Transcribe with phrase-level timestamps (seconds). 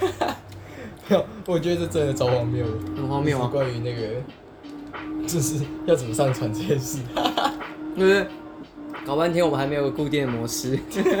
[1.08, 6.98] 没有，我觉得这真的超荒谬的，很荒谬啊，关于那个，就是要怎么上传这件事。
[7.94, 8.26] 对不对？
[9.06, 10.78] 搞半天我们还没有固定的模式，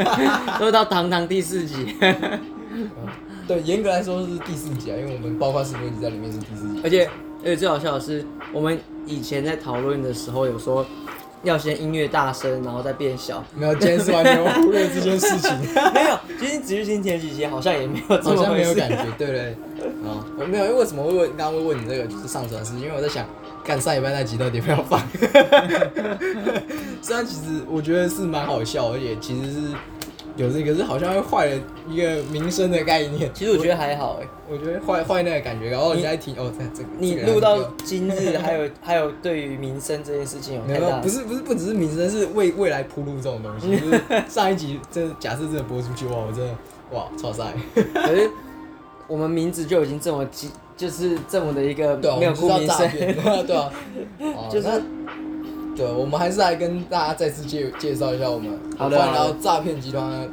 [0.58, 1.96] 都到堂堂第四集，
[3.46, 6.80] 对，严格来说是第四集啊，因为我们包括十多集在里面是第四集。
[6.82, 7.08] 而且
[7.42, 10.84] 而且最好笑的是，我们以前在讨论的时候有说
[11.46, 13.42] 要先音乐大声，然后再变小。
[13.54, 15.50] 没有，今天是完全忽略这件事情，
[15.94, 18.52] 没有，其实仔细听前几集好像也没有这好像。
[18.52, 19.50] 没有感觉，对不对？
[20.04, 21.28] 啊， 我没有，因为为什么会问？
[21.36, 23.24] 刚刚会问你这个就是上传的事情，因为我在想，
[23.64, 25.00] 看上一班那集到底要不要放。
[27.00, 29.60] 虽然其实我觉得是蛮好笑，而且其实是
[30.36, 31.58] 有这个，是好像会坏了
[31.88, 33.30] 一个民生的概念。
[33.32, 43.70] 其实我觉得还好哎，我觉得坏坏那个感觉，然后你在听哦，这这个你录到今日，还有还有对于民生这件事情有太大不是不是不只是民生，是为未来铺路这种东西。
[43.80, 46.54] 就是上一集真的假设真的播出去，哇，我真的
[46.92, 47.44] 哇超晒。
[47.94, 48.30] 可是
[49.08, 53.14] 我们名字就已经这么激，就是这么的一个没有顾民生，诈骗，
[53.46, 53.72] 对啊，
[54.20, 54.80] 哦 就是那
[55.76, 59.34] 对，我们还是来跟大家再次介介绍一下我们好的欢迎来好的。
[59.34, 60.30] 到诈骗集团的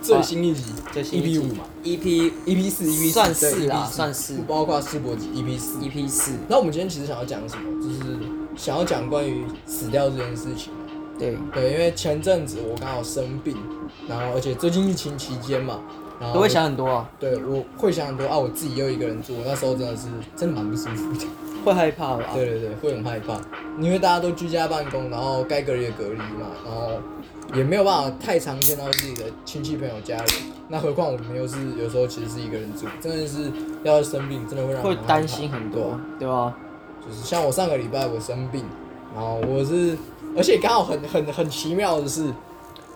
[0.00, 5.78] 最新一集，最新一 EP 集五嘛 EP，EP 四，EP 算四啦算是不包括世博集 EP 四。
[5.80, 8.16] EP 四，那我们今天其实想要讲什么，就是
[8.56, 10.72] 想要讲关于死掉这件事情。
[11.18, 13.54] 对，对，因为前阵子我刚好生病，
[14.08, 15.80] 然后而且最近疫情期间嘛，
[16.20, 21.26] 然后都会想很多啊，对我会想很多啊，我自己又一个人住，我那时候真的是真的蛮不舒服的。
[21.64, 22.24] 会害怕吧？
[22.34, 23.38] 对对对，会很害怕，
[23.80, 26.92] 因为大家都居家办公，然后该隔离的隔离嘛，然后
[27.54, 30.26] 也没有办法太常见到自己的亲戚朋友家人，
[30.68, 33.50] 那何况我们又是有时候其实是一个人住，真的是
[33.82, 36.56] 要生病，真的会让会担心很多，对吧？
[37.04, 38.64] 就是像我上个礼拜我生病，
[39.14, 39.96] 然后我是，
[40.36, 42.32] 而且刚好很很很奇妙的是，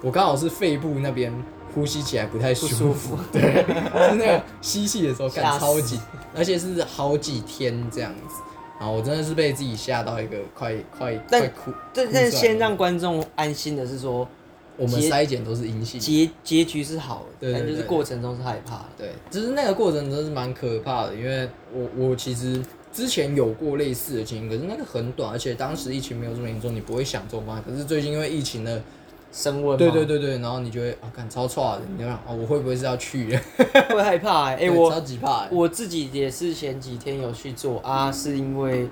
[0.03, 1.33] 我刚好是肺部那边
[1.75, 5.41] 呼吸起来不太舒服， 对，是那个吸气的时候吓死。
[5.41, 5.99] 干超级，
[6.35, 8.37] 而且是好几天这样子，
[8.79, 14.29] 然后我真的是被自己吓到一个快快但快哭，但但先让观众安心的是说，
[14.77, 17.87] 我们结筛检都是阴性，结结局是好的，但就是对。
[17.87, 18.89] 过程中是害怕的。
[18.99, 22.61] 对，就是那个过程真的是蛮可怕的，因为我我其实
[22.93, 27.65] 之前有过类似的经验，可是那个很短，而且当时疫情没有这么严重，你不会想这种方案。
[27.67, 28.83] 可是最近因为疫情的，
[29.33, 33.35] 升温，对对对对，然后你就会啊，看超差的，你就想啊，我会不会是要去？
[33.89, 38.89] 会害怕哎、欸，对我超级怕欸，我自己也是前几天有去做啊，是因为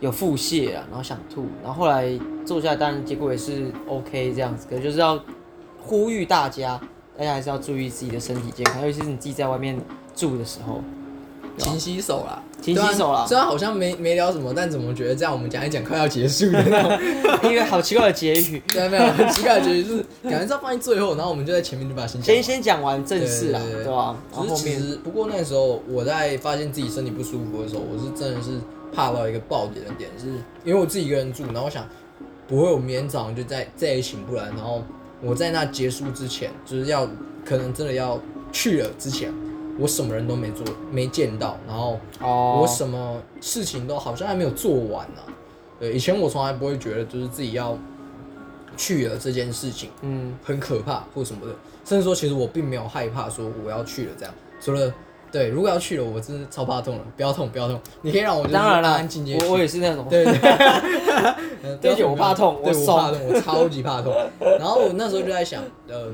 [0.00, 2.06] 有腹泻啊，然后想吐，然后后来
[2.44, 5.18] 做下来，当然结果也是 OK 这样子，可是就是要
[5.80, 6.78] 呼吁大家，
[7.16, 9.80] 大家还是要注意自己的身体健康，尤其是你自己在外面
[10.14, 10.82] 住的时候，
[11.58, 16.82] 勤洗手啦，勤洗手啦虽然好像没没聊什么，但怎么觉得这样我们讲一讲快要结束的那
[17.40, 18.62] 种， 一个好奇怪的结语。
[18.68, 22.42] 对，没有很奇怪的结局，就是感觉是要放在最后，然后我们就在前面就把它先先。
[22.42, 24.16] 先讲完正事啦，对吧？
[24.34, 28.58] 然是其实，不过那时候我在发现自己身体不舒服的时候，我是真的是
[28.94, 30.26] 怕到一个爆点的点，是
[30.64, 31.86] 因为我自己一个人住，然后我想
[32.48, 34.82] 不会我明天早上就再再也醒不来，然后
[35.22, 37.08] 我在那结束之前，就是要
[37.44, 38.20] 可能真的要
[38.52, 39.32] 去了之前，
[39.78, 42.60] 我什么人都没做，没见到，然后哦。
[42.60, 45.22] 我什么事情都好像还没有做完呢、
[45.80, 47.76] 对，以前我从来不会觉得就是自己要
[48.76, 54.92] 去了这件事情嗯，很可怕或什么的，甚至说其实我并没有害怕说我要去了这样，除了
[55.30, 60.32] 对，如果要去了，我真是超怕痛了，不要痛不要痛，你可以让我就是当然了安安静静我我也是那种，对 对。
[60.38, 60.50] 对，
[61.62, 64.14] 呃对不起我怕痛对我怕痛，我超级怕痛。
[64.58, 66.10] 然后我那时候就在想，呃，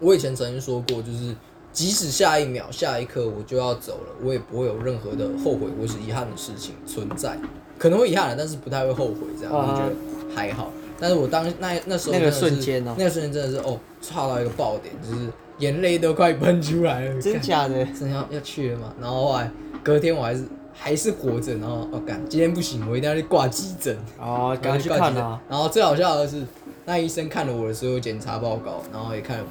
[0.00, 1.34] 我以前曾经说过，就是
[1.74, 7.36] 即使下一秒、下一刻我就要走了，我也不会有任何的后悔或是遗憾的事情存在。
[7.76, 10.70] 可能会遗憾了，但是不太会后悔，这样啊我觉得还好。
[11.00, 17.10] 但是我当那那时候那个瞬间哦那个瞬间真的是哦，差到一个爆点，就是眼泪都快喷出来了。
[17.10, 17.84] 干真假的？
[17.86, 18.94] 真的要要去了嘛？
[19.00, 19.50] 然后后来
[19.82, 23.98] 隔天我还是还是活着，然后哦干，今天不行，我一定要去挂急诊。
[24.20, 25.40] 哦，赶快去挂急诊看啊！
[25.48, 26.44] 然后最好笑的是，
[26.84, 29.44] 那医生看了我的所有检查报告，然后也看了，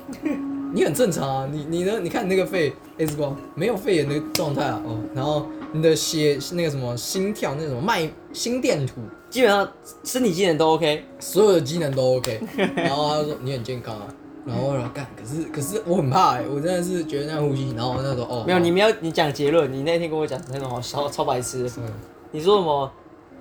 [0.73, 2.00] 你很正常啊，你你呢？
[2.01, 8.96] 你看你那个肺 X 光没有肺炎的状态啊，哦，然后你的血那个什么心跳那个什么脉心电图，
[9.29, 9.72] 基本上
[10.03, 12.41] 身体机能都 OK，所有的机能都 OK，
[12.75, 14.08] 然后他说你很健康啊。
[14.46, 21.87] 然后我说干，可是可是我很怕哎、我真的是觉得那样呼吸，然后那时候哦，没有，你没有你讲结论，你那天跟我讲那种好超超白痴的，什么
[22.31, 22.91] 你说什么？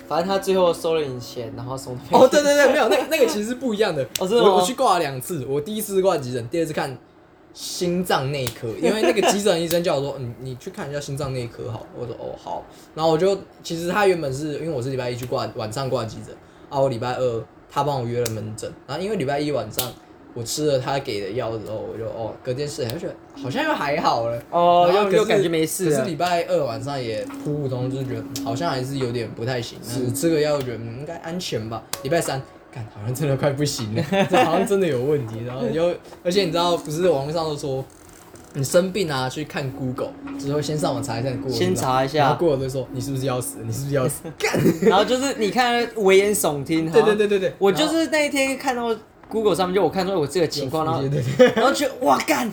[0.07, 4.03] 反正他最后收了你钱，然后什么都没哦，对对对，没有，那那个其实是不一样的。
[4.21, 6.97] 哦真的我我去挂了两次，我第一次挂急诊，第二次看
[7.55, 11.87] 心脏内科， 因为那个急诊医生叫我说，嗯，你去看一下心脏内科好。
[11.99, 12.65] 我说哦好，
[12.95, 16.35] 然后我就其实他原本是因为我是礼拜一去挂晚上挂急诊，
[16.69, 19.93] 啊，我礼拜二他帮我约了门诊，然后因为礼拜一晚上
[20.35, 24.43] 我吃了他给的药之后，我就哦隔天睡，我觉得好像又还好了。
[24.51, 25.91] 哦，又又感觉没事。
[25.91, 29.79] 可是礼拜二晚上也普普通通，就是觉得嗯好像还是有点不太行。
[29.83, 31.83] 是吃个药，觉得嗯应该安全吧。
[32.03, 32.41] 礼拜三，
[32.73, 35.45] 看好像真的快不行了， 这好像真的有问题。
[35.47, 37.85] 然后又，而且你知道，不是网络上都说。
[38.55, 44.25] 你生病啊，去看 Google，就是会先上网查一下你 Google，先查一下然后 Google 就说你是不是要死，你是不是要死？
[44.39, 48.95] 干，然后就是你看危言耸听，对对对对对，我就是那一天看到
[49.31, 51.01] Google 上面，就我看到我这个情况，然后
[51.57, 52.53] 然后觉得哇干，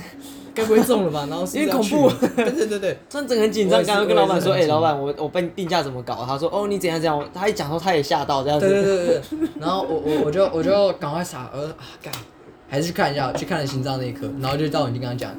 [0.53, 1.25] 该不会中了吧？
[1.29, 3.83] 然后是不是要去有点恐怖对对对对，真的整个很紧张。
[3.83, 6.25] 刚刚跟老板说，哎，老板，我我帮定价怎么搞？
[6.27, 7.23] 他说，哦，你怎样怎样。
[7.33, 8.95] 他一讲说他也吓到这样子对子。
[8.95, 12.13] 对对对，然后我我我就我就赶快傻，呃啊干，
[12.69, 15.31] 还是去看一下，去看了心脏那一科，然后就到你就跟他讲，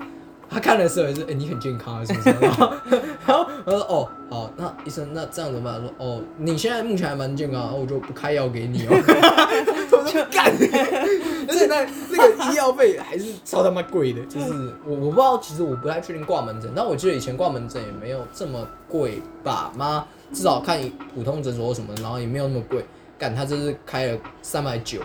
[0.48, 2.30] 他看的时候也是，哎、你很健康啊，是不是？
[2.40, 2.70] 然后
[3.26, 5.80] 然后我说哦好，那医生那这样怎么办？
[5.80, 8.94] 他说哦你现在目前还蛮健康，然后我就不开药给你哦。
[9.92, 10.46] 我就 干，
[11.48, 19.72] 而且那那个医药费还是超他妈贵的，就是我我不知道，其实我不太确定挂门诊，但我记得以前挂门诊也没有这么贵吧？
[19.76, 20.80] 妈，至少看
[21.14, 22.84] 普通诊所什么，然后也没有那么贵。
[23.18, 25.00] 干，他这是开了三百九，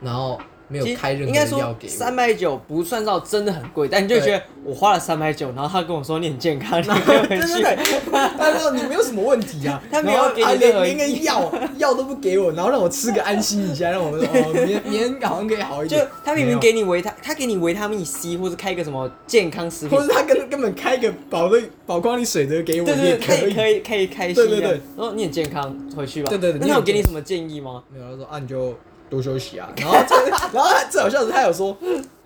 [0.00, 0.38] 然后
[0.68, 1.86] 没有开任何应该说的药给。
[1.88, 7.62] 三百九不算到真的很贵，但你就觉得我花了三百九，然后他跟我说你很健康， 你可以回对对去。
[7.62, 7.76] 对，
[8.38, 16.10] 他说你没有什么问题啊，他没有给你连连个药 药都不给我，然后让我吃个安心一下，让我们说哦明明天好像可以好一点就。
[16.24, 23.54] 他明明给你维他，他给你维他命 C，或者开一个什么健康食品或，者他根根本开个保的保光力水的给我，对对对，你也可以。
[23.54, 24.80] 可以可以开心对对对的。
[24.96, 26.28] 然后你很健康，回去吧。
[26.28, 27.82] 对对对那他有给你什么建议吗？
[27.92, 28.74] 没有，他说啊你就
[29.08, 29.68] 多休息啊。
[29.76, 30.14] 然后这
[30.52, 31.76] 然后他最好笑的是他有说，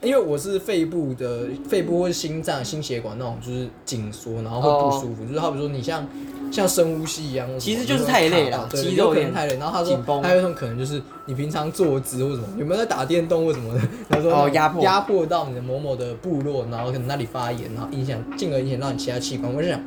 [0.00, 6.06] 因为我是肺部的肺部或是心脏心血管那种就是紧缩，然后会不舒服，就是好比说你像。
[6.50, 9.58] 像深呼吸一样，其实就是太累了肌肉有点有可能太累。
[9.58, 13.80] 然后他说还有一种可能就是你平常坐姿或什么，有没有在打电动或什么的？
[14.08, 19.52] 他说哦压迫压迫到你的某某的部落，然后可能那里发炎，然后影响进而影响到你其他器官。
[19.54, 19.78] 我就想，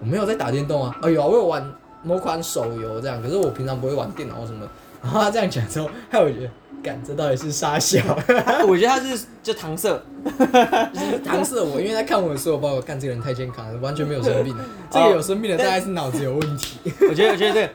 [0.00, 1.70] 我没有在打电动啊，哦有啊，我有玩
[2.02, 4.70] 某款手游这样，可是我平常不会玩电脑或什么的。
[5.04, 6.50] 然后他这样讲之后，害我觉得，
[6.82, 8.00] 干这到底是傻笑，
[8.66, 9.88] 我觉得他是就搪塞，
[10.24, 14.64] 就是搪塞我，因为他看我的时候，把我，干这个人太健康了，完全没有生病的。
[14.90, 16.78] 这个有生病的大概是脑子有问题。
[17.08, 17.70] 我觉得我觉得这个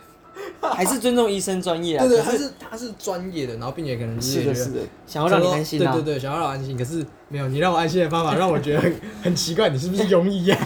[0.69, 2.07] 还是尊重医生专业啊。
[2.07, 5.93] 对他是他是专业的，然后并且可能就是的，是的，想要让你安心啊。
[5.93, 10.59] 对对对，想要让我安心，可是没有你让我安心的方法，让我觉得很很奇怪，你是不是庸医啊？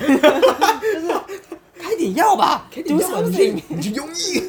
[2.03, 3.61] 开点药吧，do 你就 something。
[3.69, 4.41] 你去庸医，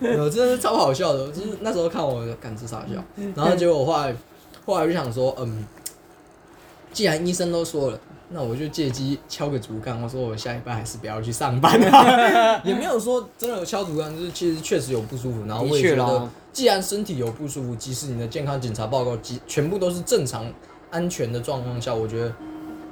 [0.00, 3.02] 有真的是超好笑的，就是那时候看我感知傻笑，
[3.34, 4.16] 然后结果我后来
[4.66, 5.64] 后来就想说，嗯，
[6.92, 7.98] 既然医生都说了。
[8.30, 20.50] 那我就借机敲个竹杠，我说我下礼拜还是不要去上班、啊， 也没有说真的有敲竹杠，就是其实确实有不舒服，然后我也觉得，既然身体有不舒服，即使你的健康检查报告即全部都是正常
[20.90, 22.34] 安全的状况下，我觉得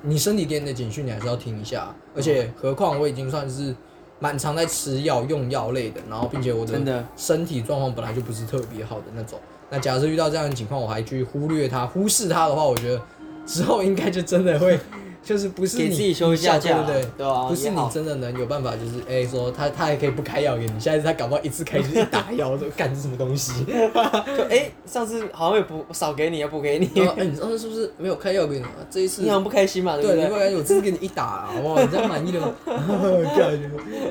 [0.02, 3.74] 你身体给你的警讯你还是要听一下，而且何况我已经算是
[4.18, 7.04] 蛮常在吃药用药类的，然后并且我的。
[7.16, 9.38] 身体状况本来就不是特别好的那种，
[9.70, 13.00] 那假设遇到这样的情况，我还去忽略它、忽视它的话，我觉得
[13.46, 14.78] 之后应该就真的会。
[15.24, 17.08] 就是不是你给自己休一下假对不对？
[17.18, 23.52] 对啊不是你真的能有办法，就是哎、说他他还可以不开药给你，下一次他搞不好一次开就是一打药，我说干这什么东西？
[24.36, 26.86] 就哎，上次好像也不少给你，要补给你，
[27.16, 28.70] 哎、 你上次是不是没有开药给你啊？
[28.90, 30.34] 这一次你好像不开心嘛，对对，你不对？
[30.34, 31.80] 会感觉我这次给你一打、啊，好不好？
[31.80, 32.52] 你这样满意了吗？
[33.36, 33.52] 干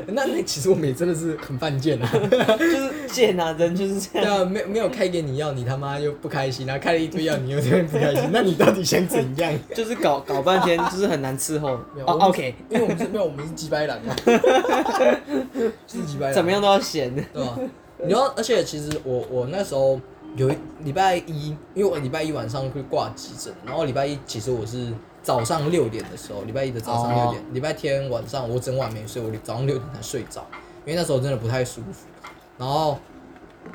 [0.07, 2.09] 那那其实我们也真的是很犯贱啊。
[2.57, 4.25] 就是贱啊，人就是这样。
[4.27, 9.53] 对啊，没没有开给你药，你他妈又不开心，然后开了一堆药，你又这边不开心，那你到底想怎样？
[9.75, 11.71] 就是搞搞半天，就是很难伺候。
[11.71, 14.15] 哦没有我们，OK，因为我们是没有，我们是鸡掰狼 嘛，
[15.87, 17.13] 是鸡掰狼，怎么样都要闲。
[17.33, 17.57] 对吧？
[18.03, 19.99] 你知道，而且其实我我那时候
[20.35, 24.91] 有一礼拜一，因为我礼拜一晚上会挂急诊，然后礼拜一其实我是
[25.21, 30.45] 早上六点的时候，礼拜一的早上哦六点，礼、拜天晚上我整晚没睡，我早上六点才睡着，
[30.85, 32.07] 因为那时候真的不太舒服。
[32.57, 32.97] 然后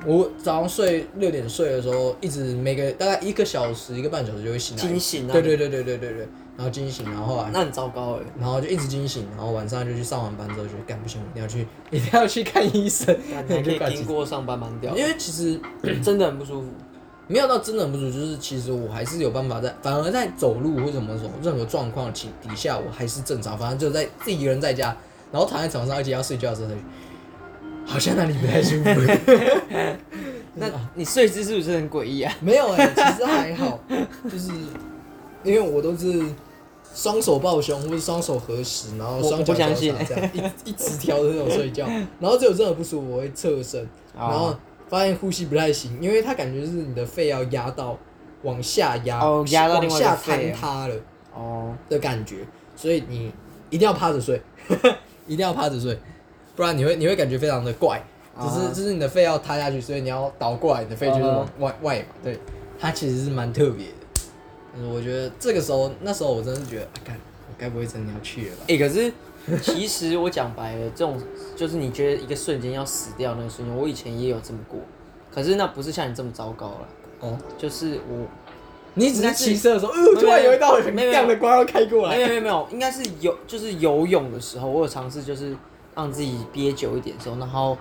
[0.05, 8.21] 我早上睡六点睡的时候，一直每个大概一个小时一个半小时就会醒来，惊醒啊对对对对对对对，然后惊醒，然后后来那很糟糕哎。
[8.41, 13.97] 然后就一直惊醒，然后晚上就去上完班之后，觉得干不行，我一定要去， 一定要去看医生，干还可以。
[13.97, 15.61] 经过上班蛮屌，因为其实
[16.03, 16.69] 真的很不舒服。
[17.29, 23.59] 没有到真的很不舒服，就是其实我还是有办法在，反而在走路或什么什么任何状况情底下，我还是正常。
[23.59, 24.97] 反正就在自己一个人在家，
[25.33, 26.71] 然后躺在床上，而且要睡觉的时候，
[27.85, 28.91] 好像那里不太舒服。
[30.55, 32.33] 那你睡姿是不是很诡异啊？
[32.41, 33.79] 没有哎、其实还好，
[34.31, 34.51] 就是
[35.43, 36.23] 因为我都是
[36.95, 41.87] 双手抱胸或者双手合十，然后双脚交叉这样一一直挑的那种睡觉，
[42.21, 44.55] 然后只有真的不舒服我会侧身，然后
[44.89, 47.99] 发现呼吸不太行，因为它感觉是你的肺要压到
[48.43, 50.95] 往下压，哦压到往下坍塌了
[51.35, 53.33] 哦，的感觉，所以你
[53.69, 54.41] 一定要趴着睡，
[55.27, 55.99] 一定要趴着睡，
[56.55, 58.03] 不然你会你会感觉非常的怪，
[58.41, 62.39] 只是啊就是你的肺要塌下去，所以你要倒过来，你的肺就是往外外嘛，对，
[62.79, 63.87] 它其实是蛮特别
[64.85, 67.17] 我觉得这个时候，那时候我真的是觉得，啊，看
[67.49, 68.65] 我该不会真的要去了吧？
[68.69, 69.13] 哎、可是
[69.63, 71.21] 其实我讲白了，这种
[71.55, 74.81] 就是你觉得一个瞬间要死掉那个瞬间，我以前也有这么过，
[75.33, 76.89] 可是那不是像你这么糟糕了，
[77.21, 78.27] 哦，就是我
[78.95, 85.57] 你只是骑车的时候，呃，突然有一道很亮的光要开过来，没有没有没有，应该是游就是游泳的时候，我有尝试就是
[85.95, 87.77] 让自己憋久一点的时候，然后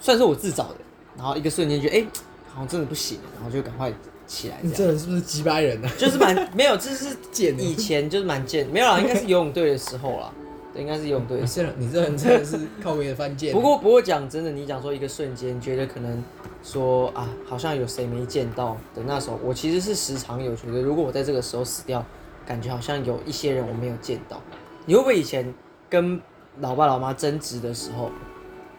[0.00, 0.76] 算是我自找的，
[1.16, 2.06] 然后一个瞬间觉得哎、
[2.52, 3.92] 好像真的不行了，然后就赶快
[4.30, 4.74] 起来这你。
[4.74, 5.90] 这人是不是几百人啊？
[5.98, 10.32] 就是蛮没有，这是 贱欸以前就是蛮贱，没有啦，应该是游泳队的时候啦，
[10.72, 11.72] 对，应该是游泳队的时候。
[11.76, 13.52] 你这人，你这人真的是靠别的犯贱。
[13.56, 16.22] 不过不过讲真的，你讲说一个瞬间觉得可能
[16.62, 22.04] 说啊，好像有谁没见到的那时候，我其实是时常有觉得，如果我在这个时候死掉，
[22.46, 24.40] 感觉好像有一些人我没有见到。
[24.86, 25.52] 你会不会以前
[25.88, 26.20] 跟
[26.60, 28.10] 老爸老妈争执的时候，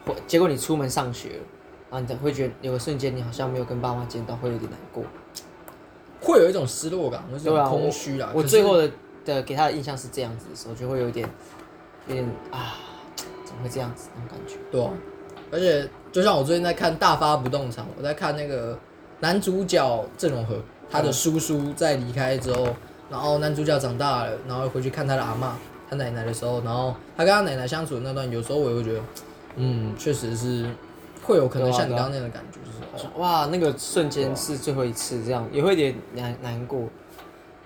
[0.06, 1.44] 或结果你出门上学了，
[1.92, 5.04] 然后你会觉得有个瞬间你好像没有跟爸妈见到，会有点难过。
[6.22, 8.28] 会有一种失落感，或是空虚啦。
[8.28, 8.92] 可是我最后的
[9.26, 11.28] 的给他的印象是这样子的时候，就会有一点
[12.08, 12.76] 有点啊，
[13.44, 14.56] 怎么会这样子那种感觉？
[14.72, 14.92] 对啊，
[15.52, 18.78] 而且就像我最近在看《大发不动产》，我在看那个
[19.20, 20.58] 男主角郑容和，
[20.90, 22.68] 他的叔叔在离开之后，
[23.10, 25.52] 然后男主角长大了，然后回去看他的阿嬷、
[25.90, 29.00] 他奶奶的时候，然后他跟他奶奶相处的那段，有时候我也会觉得，
[29.56, 30.66] 嗯，确实是
[31.24, 36.82] 会有可能像你刚刚那样的感觉，就是哦，哇，那个瞬间是最后一次，这样也会有点难难过，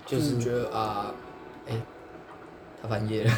[0.06, 1.12] 就就是是觉得啊，
[1.68, 1.74] 哎、
[2.82, 3.32] 他翻页了，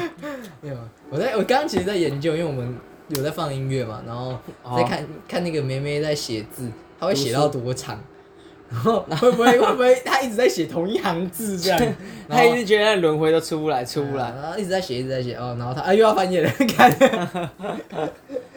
[0.60, 2.76] 没有啊，我在我刚刚其实在研究，因为我们
[3.08, 4.38] 有在放音乐嘛，然后
[4.76, 7.98] 在看、看那个梅梅在写字，她会写到多长，
[8.70, 11.94] 然后会不会会不会他一直在写同一行字这样，
[12.28, 14.32] 他一直觉得那轮回都出不来，出不来。
[14.40, 16.90] 然后一直在写一直在写哦，然后他啊又要翻页了，看。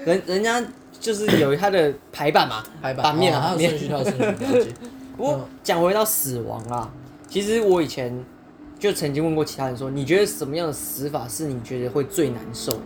[0.05, 0.62] 人人家
[1.03, 4.24] 就是有它的排版嘛， 排版版面哦啊版面还有顺序，还有顺序，
[4.60, 4.74] 了解
[5.17, 6.89] 不过讲回到死亡啊，
[7.27, 8.24] 其实我以前
[8.79, 12.79] 就曾经问过其他人说，你觉得什么样的死法是你觉得会最难受的？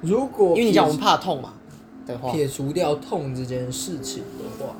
[0.00, 1.52] 如果因为你讲我们怕痛嘛
[2.06, 4.74] 的话，撇除掉痛这件事情的话，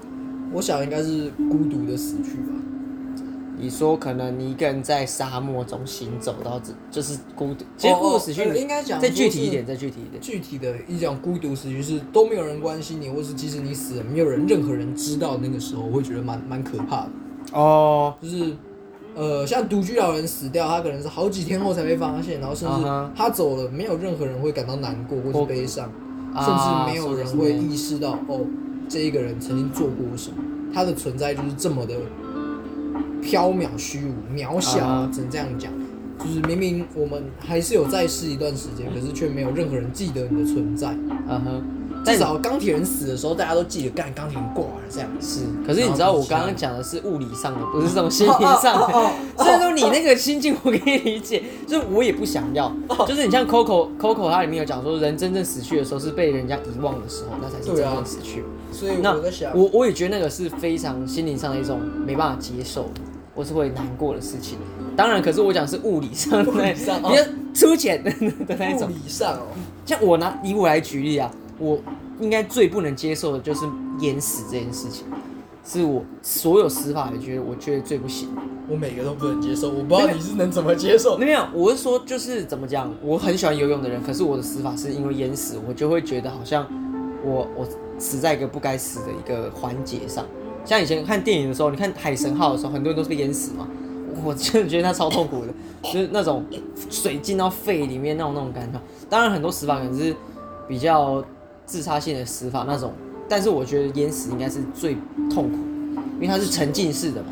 [0.52, 2.54] 我想应该是孤独的死去吧。
[3.60, 7.64] 你说可能你一个人在沙漠中行走到这，就是孤独。
[7.76, 10.20] 其实孤独死去，应该讲再具体一点，再具体一点。
[10.22, 17.10] 具体的一种孤独死去是都没有人关心你，或是即使你死了，没有人任何人知道，那个时候我会觉得蛮蛮可怕的。
[17.52, 18.56] 哦，就是
[19.14, 25.90] 呃，像独居老人死掉，他可能是好几天后才被发现，然后甚至他走了，没有任何人会感到难过或或是悲伤，
[26.34, 28.40] 啊甚至没有人会意识到哦，
[28.88, 30.36] 这一个人曾经做过什么，
[30.72, 31.94] 他的存在就是这么的
[33.23, 35.73] 缥缈虚无、渺小啊啊，只能这样讲。
[36.19, 40.88] 就是明明我们还是有在世一段时间，可是却没有任何人记得你的存在。
[41.26, 41.64] 嗯哼，
[42.04, 45.09] 但至少钢铁人死的时候，大家都记得，干钢铁人挂了这样。
[45.19, 48.87] 是，可是你知道我刚刚讲的是物理上的，不是这种心灵上的。
[48.92, 52.71] 哦虽然说你那个心境我可以理解，就是我也不想要，
[53.09, 58.45] 就是你像 Coco Coco 它里面有讲说，人真正死去的时候是被人家遗忘的时候，那才是真正死去。
[58.72, 63.00] 所以那我在想，我我也觉得那个是非常心灵上的一种没办法接受的，
[63.34, 64.58] 或是会难过的事情。
[64.96, 67.22] 当然，可是我讲是物理上的，比较
[67.54, 68.10] 粗浅的
[68.46, 68.92] 的那种物。
[68.92, 69.46] 理上哦，
[69.86, 71.78] 像我拿以我来举例啊，我
[72.20, 73.64] 应该最不能接受的就是
[74.00, 75.04] 淹死这件事情，
[75.64, 78.28] 是我所有死法里觉得我觉得最不行。
[78.68, 81.18] 我每个都不能接受，我不知道你是能怎么接受。
[81.18, 86.64] 没有，我是说就是怎么讲，我很喜欢游泳的人，可是我的死法是因为淹死，我就会觉得好像
[87.24, 90.24] 我我死在一个不该死的一个环节上。
[90.64, 93.66] 像以前看电影的时候，你看海神号的时候，很多人都是被淹死嘛，
[94.22, 96.44] 我真的觉得他超痛苦的，就是那种
[96.90, 98.78] 水进到肺里面那种那种感觉。
[99.08, 100.14] 当然很多死法可能是
[100.68, 101.24] 比较
[101.64, 102.92] 自杀性的死法那种，
[103.28, 104.94] 但是我觉得淹死应该是最
[105.30, 105.58] 痛苦，
[106.16, 107.28] 因为它是沉浸式的嘛。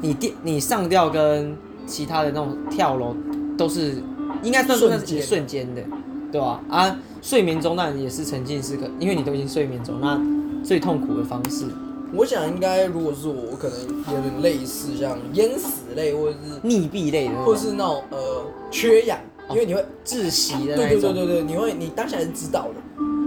[0.00, 3.14] 你电你上吊跟其他的那种跳楼
[3.56, 3.96] 都是
[4.42, 5.82] 应该算算是一瞬间的，
[6.30, 6.98] 对吧、啊？
[7.22, 10.20] 睡眠中当然也是沉浸式，可因为你都已经睡眠中，那
[10.64, 11.66] 最痛苦的方式
[12.14, 13.78] 我想应该如果是我，我可能
[14.14, 19.18] 有点类似像淹死类，或者是溺毙类的或是那种呃缺氧，
[19.50, 21.12] 因为你会窒息的对那种。
[21.12, 22.74] 对对对对，你会你当下是知道的，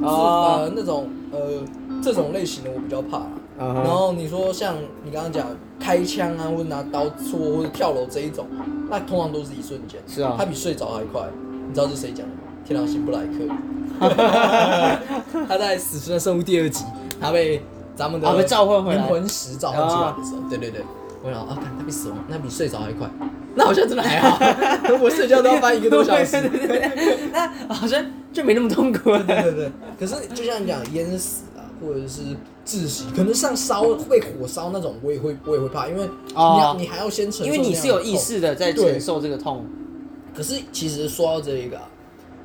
[0.01, 1.39] 就是哦呃那种呃
[2.01, 3.31] 这种类型的我比较怕啦。
[3.60, 5.48] 嗯哼然后你说像你刚刚讲
[5.79, 8.48] 开枪啊，或者拿刀戳，或者跳楼这一种，
[8.89, 10.01] 那通常都是一瞬间。
[10.08, 11.22] 是啊他比睡着还快。
[11.67, 12.40] 你知道是谁讲的吗？
[12.71, 13.33] 天狼星布莱克。
[15.47, 16.85] 他在《死神的生物》第二集，
[17.19, 17.61] 他被
[17.95, 18.97] 咱们的啊被召唤回来。
[18.97, 20.81] 灵魂石召唤出来的时候，对对对，
[21.23, 23.07] 我想啊，看他比死亡，那比睡着还快，
[23.55, 24.39] 那好像真的还好，
[25.03, 26.41] 我睡觉都要翻一个多小时。
[26.41, 29.23] 对对对对那好像就没那么痛苦了。
[29.23, 32.21] 对对对，可是就像你讲淹死啊，或者是
[32.65, 39.63] 窒息，可能像烧被火烧那种，我也会我也会怕，因为你要、哦你还要先承受因为你是有意识的在承受这个痛。
[40.33, 41.83] 可是其实说到这一个、啊，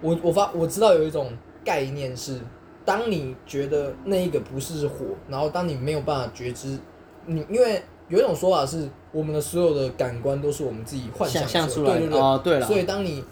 [0.01, 1.31] 我我发我知道有一种
[1.65, 2.39] 概念是，
[2.85, 6.79] 当你觉得那一个不是火，然后当你没有办法觉知，
[7.27, 12.09] 你因为有一种说法是，我们的所有的感官都是我们自己幻想象出出对对对。
[12.09, 13.25] 来的哦，对了，所以当你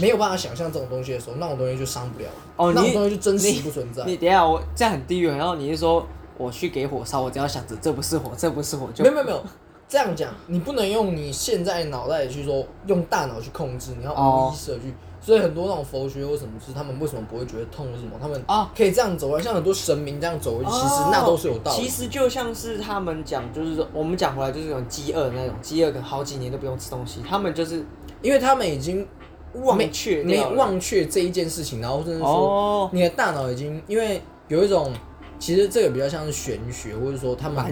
[0.00, 4.04] 没有办法想象这种东西的时候，那种东西就伤不了，哦那种东西就真实不存在。
[4.04, 6.06] 你等下我这样很地狱，然后你是说
[6.36, 9.42] 我去给火烧，我只要想着这不是火，这不是火就没有没有没有，
[9.88, 14.92] 这样讲，你不能用你现在脑袋里去说，用大脑去控制，你要哦无意识的去。
[15.28, 18.12] 所以很多那种佛学或什么是他们为什么不会觉得痛是什么？
[18.18, 21.76] 他们啊可以这样走啊，像很多神明这样走，其实那都是有道理。
[21.76, 27.84] 哦其实就像是他们讲，就是说我们讲回来就是那种饥饿的那种，饥饿可能好几年都不用吃东西，他们就是
[28.22, 29.06] 因为他们已经
[29.52, 34.90] 忘却没忘却这一件事情，然后甚至说哦，你的大脑已经因为有一种，
[35.38, 37.62] 其实这个比较像是玄学，或者说他们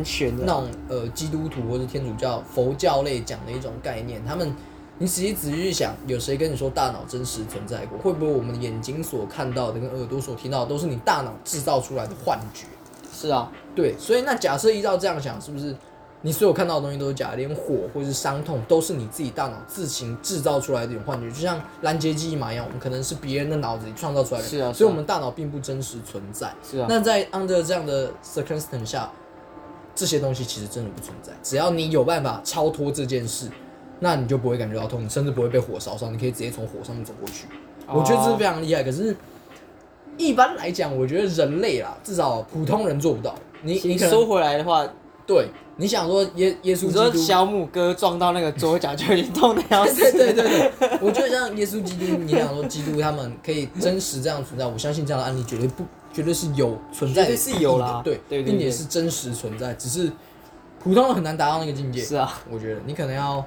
[0.44, 4.54] 那种呃基督徒或者天主教、佛教类讲的一种概念，他们
[4.98, 7.98] 你仔细仔细去想，有谁跟你说大脑真实存在过？
[7.98, 12.66] 会不会我们眼睛所看到的跟耳朵所听到的都是你大脑制造出来的幻觉？
[13.12, 15.76] 是啊，对，所以那假设依照这样想，是不是
[16.22, 17.36] 你所有看到的东西都是假的？
[17.36, 26.50] 连火或者是伤痛都是你自己大脑自行制造出来的一种幻觉，就像拦截记忆码一样，我们可能是别人的脑子里创造出来的，是啊是啊所以我们大脑并不真实存在。
[26.62, 29.10] 是啊，那在 under 这样的 circumstance 下，
[29.94, 31.32] 这些东西其实真的不存在。
[31.42, 33.48] 只要你有办法超脱这件事，
[34.00, 37.46] 那你就不会感觉到痛，你甚至不会被火烧伤，你可以直接从火上面走过去。
[37.88, 38.82] 我觉得这是非常厉害。
[38.82, 39.16] 可是，
[40.18, 43.34] 一般来讲，我觉得人类啦，至少普通人做不到。
[43.62, 44.86] 你你可能你说回来的话，
[45.26, 60.10] 对，你想说耶耶稣你说基督，小母哥撞到那个桌角就已经痛的要死， 对对对对，我觉得像耶稣基督，你想说基督他们可以真实这样存在，我相信这样的案例绝对不绝对是有存在的绝对是有啦对对并且是真实存在，只是
[60.86, 62.00] 普通人很难达到那个境界。
[62.00, 63.44] 是啊，我觉得你可能要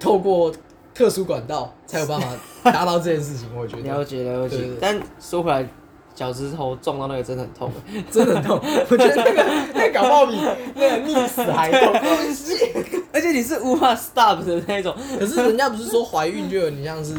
[0.00, 0.50] 透过
[0.94, 2.26] 特殊管道才有办法
[2.70, 3.46] 达到这件事情。
[3.54, 4.70] 我觉得了解了解。
[4.80, 5.68] 但说回来，
[6.14, 7.70] 脚趾头撞到那个真的很痛，
[8.10, 10.38] 真的很痛， 我觉得那个那个搞不好比
[10.74, 11.92] 那个溺死还痛。
[13.12, 14.96] 而且你是无法 stop 的那种。
[15.18, 17.14] 可是人家不是说怀孕就有你像是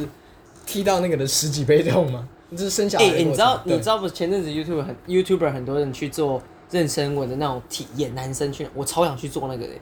[0.66, 2.28] 踢到那个的十几倍痛吗？
[2.52, 3.06] 就是生小孩。
[3.06, 4.10] 你知道你知道不？
[4.10, 6.42] 前阵子 YouTube 很 YouTuber 很多人去做
[6.74, 9.74] 妊娠纹的那种体验，男生去，我超想去做那个的、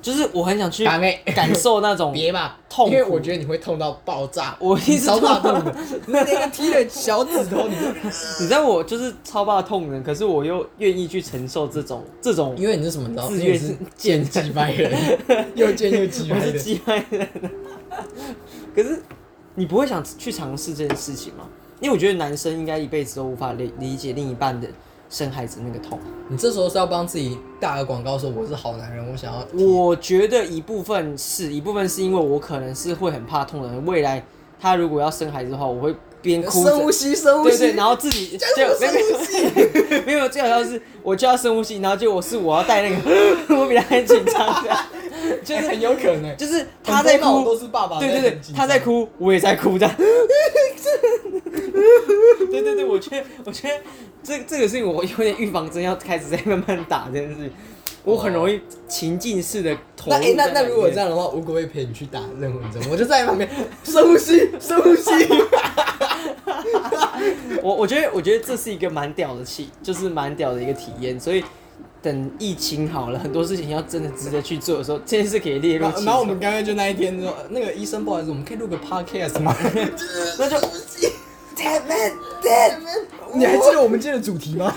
[0.00, 0.84] 就是我很想去
[1.34, 5.76] 感受那种 别吧，痛苦因为我觉得你会痛到爆炸，我一直超怕痛痛的。
[6.06, 7.88] 那 那个踢了小指头，你就
[8.40, 13.08] 你知道我就是超怕痛的，可是我又愿意去承受这种这种，因为你是什么？
[13.08, 15.18] 你知道，自愿为你是贱 鸡掰人，
[15.54, 16.58] 又贱又鸡我是掰的。
[16.58, 17.28] 鸡掰人。
[18.74, 19.02] 可是
[19.54, 21.46] 你不会想去尝试这件事情吗？
[21.80, 24.68] 因为我觉得男生应该一辈子都无法理理解另一半的
[25.12, 26.00] 生孩子那个痛。
[26.28, 29.46] 你这时候是要帮自己打个广告，说我是好男人，我想要。
[29.66, 34.24] 我觉得一部分是一部分是因为我可能是会很怕痛的人，未来
[34.58, 36.64] 他如果要生孩子的话，我会边哭。
[36.64, 37.58] 深呼吸，深呼吸。
[37.58, 38.46] 对对，然后自己 就
[38.78, 40.02] 深呼吸？
[40.06, 43.10] 没有最好笑的是，我就要深呼吸，然后结果是我要带那个，
[43.60, 44.74] 我比他还紧张的，
[45.44, 46.34] 就是很有可能。
[46.38, 49.86] 就是他在哭，都是爸爸对对对他在哭，我也在哭的。
[52.50, 53.74] 对对对，我觉得我觉得
[54.22, 57.50] 这这个事情我有点预防针要开始在慢慢打这件事情，
[58.04, 60.18] 我很容易情境式的投那。
[60.34, 62.82] 那那如果这样的话，我可不可以陪你去打任文针？
[62.90, 63.48] 我就在旁边
[63.84, 65.10] 深呼吸，深呼吸。
[67.62, 71.44] 我我觉得我觉得这是一个蛮屌的气，就是蛮屌的一个体验，所以。
[72.02, 75.84] 等疫情好了，很多事情要真的值得去做的时候，这件事可以列入。
[75.84, 79.54] 然后然后我们刚刚就那一天说，那个医生不好意思，我们可以录个 podcast 吗？
[80.36, 80.56] 那就
[81.62, 82.80] Damn damn！
[83.34, 84.74] 你还记得我们今天的主题吗？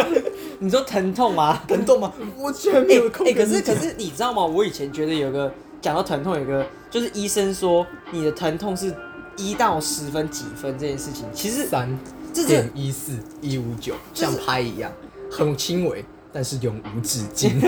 [0.58, 1.62] 你说疼痛吗？
[1.68, 2.12] 疼痛吗？
[2.38, 4.44] 我居然没哎、有空哎，可是可是你知道吗？
[4.44, 8.94] 我以前觉得有个讲到疼痛，有个就是医生说你的疼痛是
[9.36, 11.86] 一到十分几分这件事情，其实三
[12.32, 14.90] 这点一四一五九，像拍一样，
[15.30, 17.60] 很轻微，但是永无止境。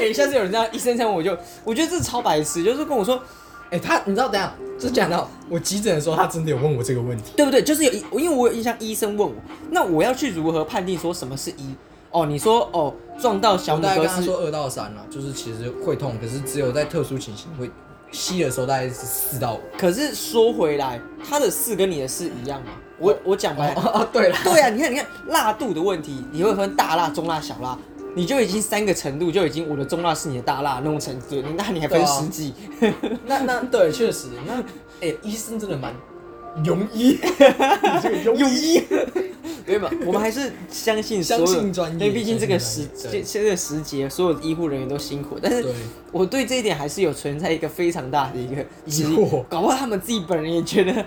[0.00, 3.20] 哎、下次有人这样医生这样，我就我觉得这超白痴，就是跟我说
[3.70, 7.32] 哎、他你知道，等一下就讲到我急诊的时候，他真的有问我这个问题。
[7.36, 7.62] 对不对？
[7.62, 9.34] 就是有因为我有印象，医生问我，
[9.70, 11.74] 那我要去如何判定说什么是一？
[12.10, 17.70] 哦，你说哦撞到小我大概跟他拇哥是说二到三了，就是其实会痛，可是只有在特殊情形会
[18.10, 19.60] 吸的时候大概是四到五。
[19.76, 22.72] 可是说回来，他的四跟你的四一样吗？
[22.98, 27.76] 我我讲白了，哦哦，对了，对啊，你看你看辣度的问题，你会分大辣、中辣、小辣，
[28.16, 32.54] 你就已经三个程度，就已经我的中辣是你的大辣那种程度，那你还分十几？
[33.26, 34.54] 那那对，确实，那
[35.06, 35.94] 哎、医生真的蛮
[36.64, 38.82] 庸医，你这个庸医，
[39.66, 39.90] 对吧？
[40.06, 43.22] 我们还是相信所有相信专业因为毕竟这个时相信专业。
[43.22, 45.66] 这这个时节，所有的医护人员都辛苦，但是，
[46.10, 49.44] 我对这一点还是有存在一个非常大的一个疑惑。
[49.50, 51.04] 搞不好他们自己本人也觉得，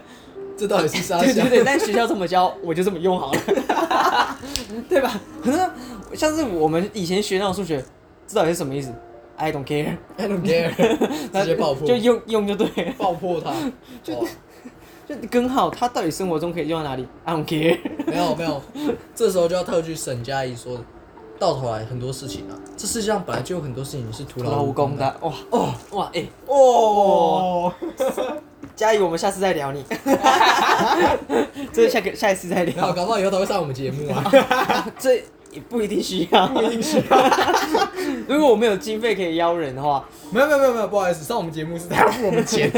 [0.60, 1.18] 这到底是啥？
[1.20, 3.40] 对对对，但学校这么教，我就这么用好了，
[4.90, 5.18] 对吧？
[5.42, 5.58] 可 是
[6.16, 7.82] 像是我们以前学那种数学，
[8.28, 8.94] 这到底是什么意思
[9.38, 10.70] ？I don't care，I don't care，
[11.32, 12.94] 直接爆破，就用用就对了。
[12.98, 13.54] 爆破它，
[14.04, 14.14] 就
[15.08, 17.78] 就根号，它到底生活中可以用在哪里？I don't care。
[18.06, 18.62] 没有没有，
[19.16, 20.84] 这时候就要特句沈佳宜说的，
[21.40, 25.06] 到头来很多事情啊，这世界上本来就有很多事情是徒劳无功的。
[25.22, 27.74] 哇哦哇哎，哦，
[28.76, 29.86] 嘉怡，我们下次再聊你。
[31.72, 34.32] 这是下个下一次再聊，搞不好以后他会上我们节目啊。
[35.00, 35.16] 这
[35.52, 37.30] 也不一定需要，不一定需要。
[38.28, 42.70] 如果我们有经费可以邀人的话，没有没有没有没有，不好意思，上我们节目是他要付我们钱。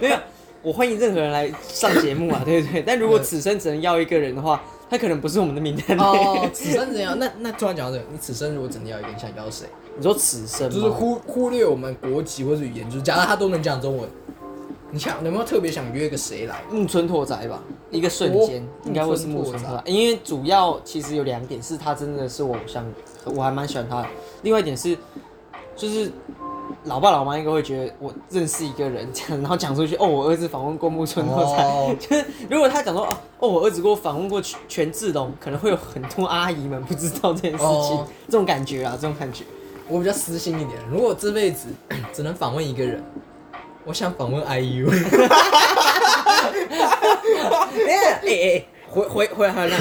[0.00, 0.16] 没有，
[0.62, 2.82] 我欢迎任何人来上节目啊，对不对？
[2.82, 6.02] 但如果此生只能要一个人的话，他可能不是我们的名单内。
[6.02, 7.18] 哦，此生怎样？
[7.18, 9.66] 那那突然讲到这个，你此生如果真的要一个，你想要谁？
[9.96, 14.08] 你说此生就是忽忽略我们国籍或者语言，就是假如他都能讲中文，
[14.90, 16.62] 你想有没有特别想约个谁来？
[16.70, 22.84] 木村拓哉吧，一个瞬间、哦应该会是木村拓哉，因为主要其实有两点，是他真的是我偶像，
[23.24, 24.08] 我还蛮喜欢他的。
[24.42, 24.96] 另外一点是，
[25.74, 26.12] 就是
[26.84, 31.64] 老爸老妈应该会觉得我认识一个人，这样然后讲出去，哦，我儿子访问过木村拓哉。
[31.64, 39.44] 哦 就是如果他讲说，哦，哦，我儿子给我访问过全全智龙，可能会有很多阿姨们不知道这件事情，哦这种感觉啊，这种感觉。
[39.88, 41.68] 我比较私心一点，如果这辈子
[42.12, 43.02] 只能访问一个人，
[43.84, 44.88] 我想访问 IU。
[47.86, 49.78] 哎哎哎，回回回来回来，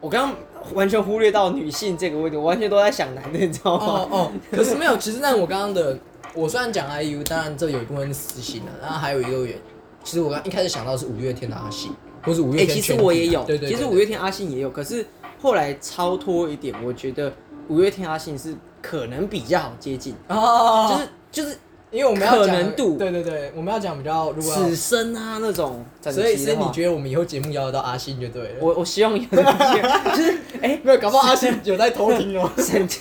[0.00, 0.34] 我刚刚
[0.74, 3.86] 完全忽略到女性这个问题，我完全都在想男的，你知道吗？
[3.86, 5.98] 哦哦， 可是没有，其实那我刚刚的，
[6.34, 9.56] 我虽然讲 IU，当然这有一部分是私心的，然后还有一个原，
[10.04, 15.06] 其实我刚一开始想到是五月天的阿信，或是五哎、月天其实我也有，对对对，其实五月天阿信也有，可是
[15.40, 17.32] 后来超脱一点，我觉得
[17.68, 21.58] 五月天阿信是可能比较好接近，哦，就是就是
[21.96, 28.54] 因为我们要讲可能度对对对，我们要讲比较如果要此生啊那种所以，所以的话你觉得我们以后节目邀得到阿信就对了。
[28.60, 32.50] 我 我希望有 就是哎，没有，搞不好阿信有在偷听哦。
[32.58, 33.00] 沈佳，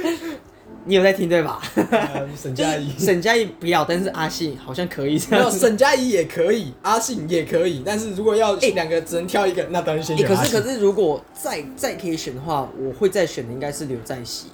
[0.86, 1.60] 你有在听对吧？
[1.90, 5.58] 呃沈佳宜沈佳宜不要，但是阿信好像可以这没有，样子。
[5.58, 10.52] 沈佳宜也可以，阿信也可以，但是如果要两个只能挑一个，那当然先哎、选阿信。
[10.52, 14.46] 可是可是，如果再再可以选的话，我会再选的应该是刘在熙。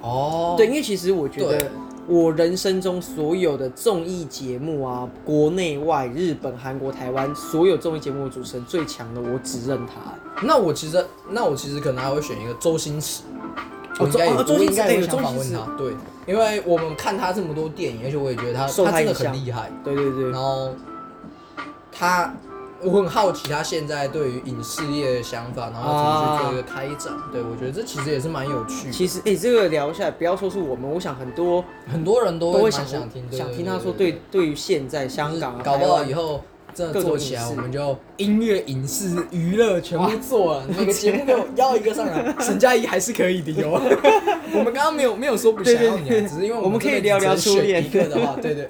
[0.00, 1.70] 哦，对，因为其实我觉对得
[2.06, 9.94] 我人生中所有的综艺节目啊，国内外、日本、韩国、台湾所有综艺节目的主持人最强的，我只认他。
[10.42, 13.22] 那我其实，那我其实可能还会选一个周星驰。
[13.22, 13.30] 哦
[14.00, 15.60] 我应该我应该也会想访问他。
[15.78, 15.92] 对，
[16.26, 19.70] 因为我们看他这么多电影，而且我也觉得他他他真的很厉害。
[19.84, 20.74] 对对对然，后
[21.92, 22.34] 他，
[22.84, 27.12] 我很好奇他现在对于影视业的想法，然后怎么去做一个开展。
[27.32, 28.92] 对我觉得这其实也是蛮有趣的。
[28.92, 36.42] 其实哎、这个聊下来，不要说是我们，我想很多很多人都蛮都会想想听，想听他说对对于现在香港啊，搞不好以后
[36.74, 43.80] 真的做起来，我们就音乐、影视、娱乐全部做了，每个节目给我 邀一个上来， 沈佳宜还是可以的哟。
[44.52, 48.68] 我们刚刚没有没有说不想要你只是因为我们可以聊聊初恋一个的话，对对，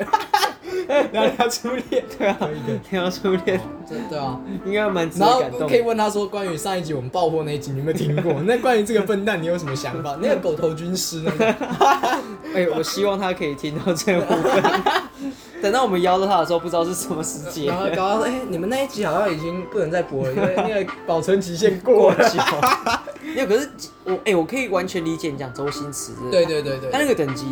[1.13, 4.41] 聊聊初恋，对啊可以可以，听到初恋这对啊。
[4.65, 5.81] 应该蛮值然后得感动可以。
[5.81, 8.33] 问他说，关于上一集我们爆破那一集，你有没有听过？
[8.43, 10.19] 那关于这个笨蛋，你有什么想法？
[10.21, 11.47] 那个狗头军师那个，
[12.55, 14.63] 哎、我希望他可以听到这部分。
[15.63, 17.79] 等到我们邀到他的时候，不知道是什么时节然。
[17.79, 22.19] 后搞到说，哎、你们那一集好像已经不能再播了，因为那个保存期限过了。
[23.35, 23.69] 没有，可是
[24.05, 27.47] 我哎、我可以完全理解你讲周星驰的，对对对对，他那个等级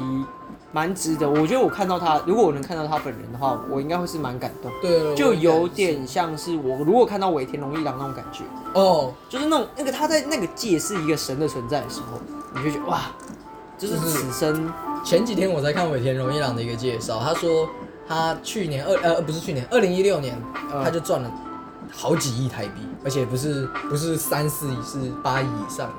[0.73, 1.29] 蛮值得。
[1.29, 8.43] 我觉得我看到他，如果我能看到他本人的话，我应该会是蛮感动，对，就有点像是我如果看到尾田荣一郎那种感觉，
[8.75, 12.19] 哦，就是那种那个他在那个界是一个神的存在的时候，
[12.55, 13.03] 你就觉得哇，
[13.79, 14.73] 就是就是此生。
[15.05, 17.69] 前几天我在看尾田荣一郎的一个介绍，他说
[18.09, 20.41] 他去年二呃不是去年二零一六年，
[20.73, 20.83] 嗯。
[20.83, 21.31] 他就赚了
[21.93, 25.93] 好几亿台币，而且不是不是三四亿，是八亿以上。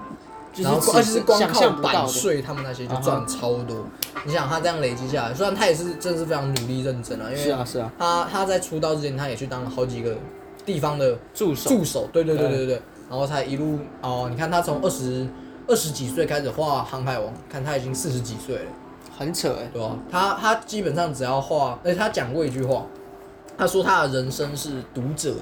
[0.54, 2.08] 就是然后而且是光靠版。
[2.08, 3.86] 税他们那些就赚超多。
[4.26, 10.16] 你想他这样累积下来，虽然他也是真的是非常努力认真啊，因为是啊是啊，他他在出道之前他也去当了好几个
[10.66, 11.70] 地方的助手。
[11.70, 12.58] 助手，对对对对。
[12.58, 15.28] 对对，然后才一路哦，你看他从二十
[15.68, 18.62] 二十几岁开始画《航海王》，看他已经四十几岁了，
[19.18, 19.70] 很扯哎。
[19.74, 22.86] 对吧、他他基本上只要画，而且他讲过一句话，
[23.58, 25.42] 他说他的人生是读者的，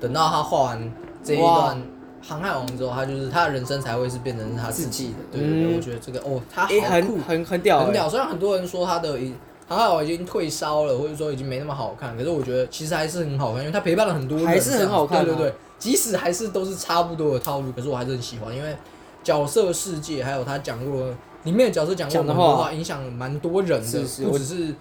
[0.00, 0.92] 等到他画完
[1.24, 1.82] 这一段
[2.28, 5.14] 航海王之后，他就是他的人生才会是变成是他自己的。
[5.32, 8.06] 对对对，嗯我觉得这个哦，他好哎、酷很很很屌、欸，很屌。
[8.08, 9.32] 虽然很多人说他的已
[9.66, 18.76] 航海王已经退烧了，或者说已经没那么好看，可是我觉得其实还是很好看，因为他陪伴了很多人，还是很好看啊对对对，即使还是都是差不多的套路，可是我还是很喜欢，因为
[19.24, 21.08] 角色世界还有他讲过
[21.44, 24.74] 里面的角色讲过讲的话很多话，影响蛮多人的，是是不只是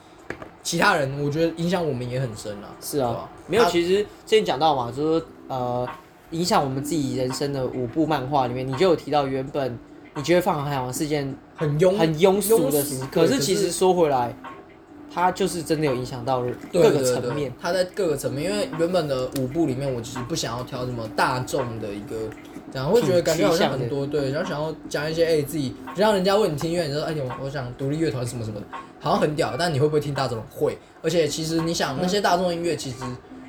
[0.63, 2.67] 其他人，我觉得影响我们也很深啊。
[2.81, 5.87] 是啊吧，没有，他其实之前讲到嘛，就是说呃，
[6.31, 9.77] 影响我们自己人生的五部漫画里面，你就有提到原本
[10.15, 14.35] 你觉得《放航海王》是一件很庸很庸俗的事可对可是是其实说回来，
[15.13, 17.53] 它就是真的有影响到各个层面。
[17.61, 22.15] 它在各个层面，因为原本的五部里面，我其实不想要挑什么大众的一个，
[22.73, 28.65] 然后会觉得感觉好像很多对，然后想要讲一些哎、自己，就像人家问你听音乐，你说哎我我想独立乐团什么什么的，
[28.99, 30.41] 好像很屌，但你会不会听大众？
[30.49, 32.97] 会，而且其实你想那些大众音乐，其实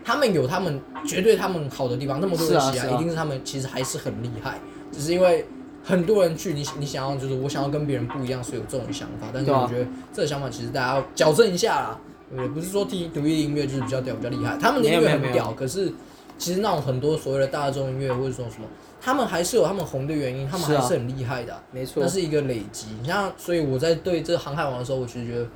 [0.08, 4.58] 他们有他们绝对他们好的地方，那么多人喜爱，一定是他们其实还是很厉害，
[4.90, 5.44] 只是因为。
[5.84, 9.28] 很多人去，你你想要就是我想要跟别人不一样，所以有这种想法。
[9.32, 11.98] 但是我觉得这个想法其实大家要矫正一下啦。
[12.36, 15.90] 对，不是说听独立音乐就是比较屌、比较厉害，他们的音乐很屌，可是
[16.36, 18.66] 其实那种很多所谓的大众音乐或者说什么，
[19.00, 22.88] 他们还是有他们红的原因，他们还是很厉害的啊、没错那，是一个累积。
[23.00, 25.46] 你像，所以我在对这个航海王的时候，我其实觉得，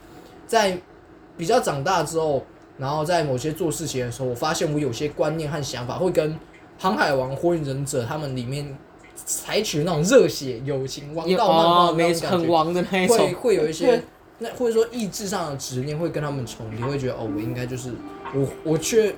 [0.46, 0.78] 在
[1.36, 2.42] 比较长大之后，
[2.78, 6.38] 然后在某些做事情的时候，我发现我有些观念和想法会跟
[6.78, 8.76] 航海王、火影忍者他们里面
[9.14, 14.02] 采取那种热血友情、王道漫画哦，那没种很王的那一会种，会有一些。
[14.38, 17.92] 那或者说意志上的执念会跟他们重叠，会觉得哦，我应该就是
[18.34, 19.14] 我，我却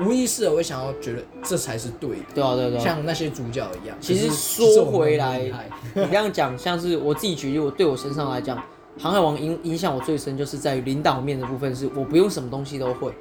[0.00, 2.82] 无意识的会想要觉得这才是对的，对啊对啊对啊。
[2.82, 3.96] 像那些主角一样。
[4.00, 5.52] 其实说回来你
[5.94, 8.60] 这样讲，像是我自己举例，我对我身上来讲，
[8.98, 13.12] 航海王影影响我最深，就是在于领导面的部分，是我不用什么东西都会，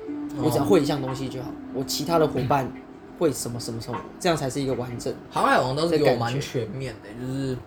[0.42, 2.72] 我只要会一项东西就好，我其他的伙伴
[3.18, 5.14] 会什么什么什么，这样才是一个完整。
[5.32, 7.58] 航海王倒是给我的感觉蛮全面的，就是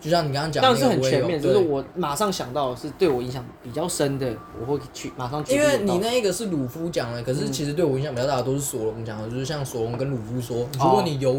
[0.00, 5.60] 就像你刚刚讲的当那个，然是很全面，就是我马上想到的是对我影响比较深的，我会去马上去因。
[5.60, 11.38] 为你那一个是鲁夫讲的，可是其实对我影响比较大的都是索隆讲的，就是像索隆跟鲁夫说，如果你犹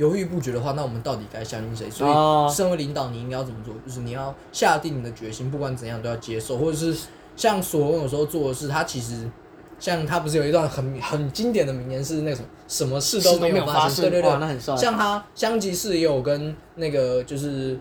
[0.00, 1.90] 犹豫不决的话，那我们到底该相信谁？
[1.90, 3.74] 所哦以，身为领导，你应该要怎么做？
[3.86, 6.96] 就是你要下定你的决心，不管怎样都要接受，或者是
[7.36, 9.30] 像索隆有时候做的事，他其实
[9.78, 14.74] 像他不是有一段很很经典的名言是那个什么什么事都没有发生，对对对，，那很帅。
[14.74, 17.78] 像他香吉士也有跟那个就是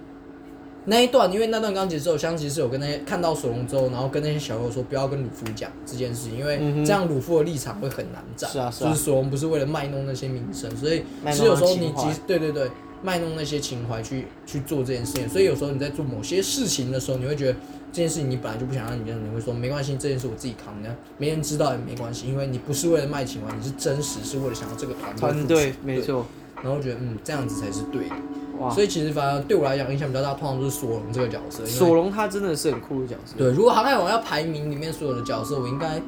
[0.86, 8.50] 那一段，因为那段刚结束，香吉是有跟那些看到索隆之后，然后跟那些小友说不要跟鲁夫讲这件事，因为这样鲁夫的立场会很难站。
[8.50, 8.90] 是啊是啊。
[8.90, 12.70] 就是索隆不是为了卖弄那些名声，所以卖弄其实有时候你其实对对对
[13.04, 17.54] 卖弄那些情怀去去做这件事情，所以有时候你在做某些事情的时候，你会觉得
[17.92, 26.26] 这件事情你本来就不想让你这样，你会说没关系，这件事我自己扛的，没人知道也没关系，因为你不是为了卖情怀，你是真实是为了想要这个团队团队没错，
[26.64, 28.16] 然后觉得嗯这样子才是对的，
[28.60, 31.66] 哇，所以其实反而对我来讲影响比较大，通常都是索隆这个角色。
[31.66, 33.36] 索隆他真的是很酷的角色。
[33.38, 36.02] 对，如果航海王要排名里面所有的角色，我应该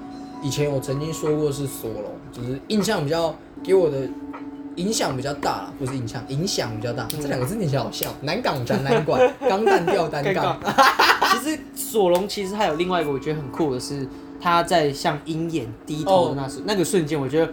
[0.44, 3.34] 以前我曾经说过是索隆，就是印象比较
[3.64, 3.98] 给我的
[4.76, 10.60] 影响比较大啦，不是印象，影响比较大，这两个字念起来好像南港展览馆钢弹吊单杠，
[11.32, 14.08] 其实索隆其实还有另外一个我觉得很酷的是，
[14.40, 17.52] 他在向鹰眼低头的那时、那个瞬间，我觉得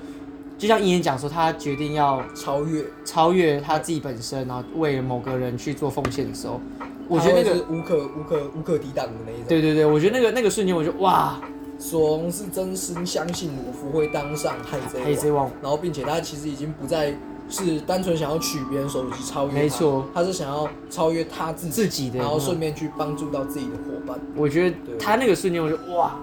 [0.59, 6.61] 就像鹰眼讲说，他决定要超越，超越他自己本身，然后为了某个人去做奉献的时候，
[7.09, 9.44] 我觉得那个无可无可无可抵挡的那一种。
[9.49, 11.40] 对对对，我觉得那个那个瞬间，我就哇，
[11.79, 17.14] 索隆是真心相信鲁夫会当上海贼海，贼王然后并且他其实已经不再
[17.49, 24.18] 是单纯想要取别人手机超越他，没错，他是想要超越他自己，自己的然后顺便去帮助到自己的伙伴。
[24.35, 26.16] 我觉得他那个瞬间，我就哇，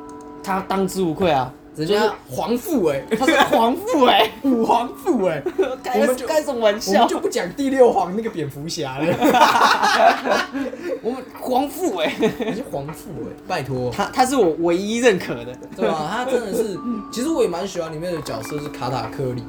[0.43, 5.41] 他当之无愧啊，人家皇父哎、 他是皇父哎、武皇父哎、
[5.83, 7.09] 开我们就开什么玩笑我笑们？
[7.09, 9.05] 就不讲第六皇那个蝙蝠侠了，
[11.03, 16.09] 我们皇父哎、你是皇父哎、拜托，他他是我唯一认可的，对吧？
[16.09, 16.79] 他真的是，
[17.11, 19.43] 其实我也蛮喜欢里面的角色是卡塔克里。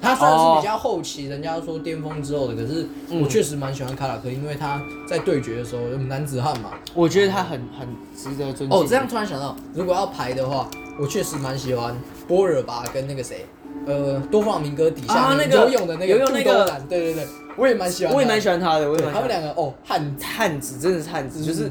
[0.00, 6.72] 他虽然是比较后期，人家说巅峰之后的，可是我确实蛮喜欢卡塔克利，因为他在对决的时候，男子汉嘛。
[6.92, 8.78] 我觉得他很很值得尊敬。
[8.78, 11.96] 哦，这样突然想到，如果要排的话，我确实蛮喜欢
[12.28, 13.44] 波尔巴跟那个谁，
[13.86, 17.26] 呃，多弗朗明哥底下那啊那个游泳的那个游泳那个肚兜男对对对，
[17.56, 21.70] 我也蛮喜欢我也蛮喜欢他的，我也对他们蛮喜欢两个哦，汉汉子，真的是汉子，就是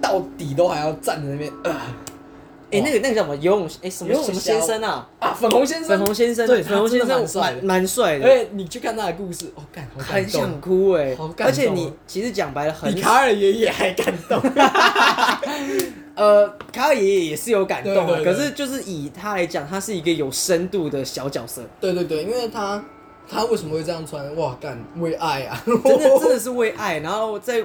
[0.00, 1.74] 到底都还要站在那边，呃
[2.68, 3.36] 哎、那个那个叫什么？
[3.36, 5.08] 游泳哎、什么游泳什么先生啊？
[5.20, 7.56] 啊，粉红先生，粉红先生，对粉红先生他真的蛮帅的。
[7.56, 10.14] 蛮蛮帅的，而且你去看他的故事，哦，干，好感动。
[10.14, 11.46] 很想哭哎、好感动。
[11.46, 14.40] 哦而且你其实讲白了很比卡尔爷爷还感动。
[16.16, 22.82] 呃，卡尔爷爷也是有感动啊，对对对可是就是以他来讲，他是一个有深度的小角色，对对对，因为他
[23.28, 24.34] 他为什么会这样穿？
[24.34, 25.62] 哇，干为爱啊！
[25.64, 27.62] 真的 真的是为爱，然后在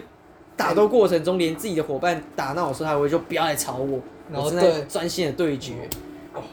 [0.58, 5.88] 打斗过程中，连自己的伙伴打闹的时候，他还会就不要来吵我，然后在专心的对决。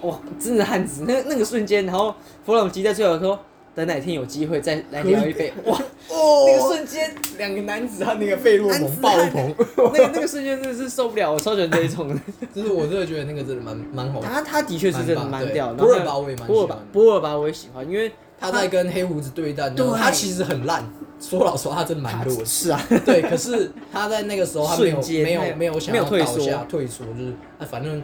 [0.03, 3.39] 哇，真的汉子，那那个瞬间，然后弗朗基在最后说，
[3.79, 5.53] 等哪天有机会再来聊一杯。
[5.67, 12.17] 哇，哦那个瞬间，两个男子汉那个费洛蒙爆棚，那个那个 瞬间真的是受不了，我超喜欢这一种的。
[12.53, 14.27] 就是我真的觉得那个真的蛮蛮好的。
[14.27, 18.11] 他他的确是真的蛮屌，波尔巴我也蛮喜欢波尔巴我也喜欢，因为
[18.41, 20.85] 他在跟黑胡子对战，对他其实很烂。
[21.21, 22.45] 说老实话，他真的蛮弱的。
[22.45, 28.03] 是啊，对，可是他在那个时候，他没有没有没有想要倒下退缩，就是啊，反正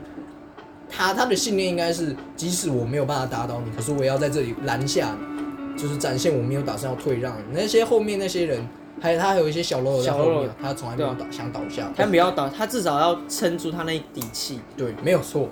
[0.90, 5.43] 他他的信念应该是，即使我没有办法打倒你，可是我也要在这里拦下你，
[5.76, 7.36] 就是展现我没有打算要退让。
[7.52, 8.66] 那些后面那些人，
[9.00, 11.90] 还有他还有一些小喽啰在后面，他从来没有打想倒下。
[11.96, 14.60] 他不要倒，他至少要撑住他那一底气。
[14.76, 15.48] 对，没有错。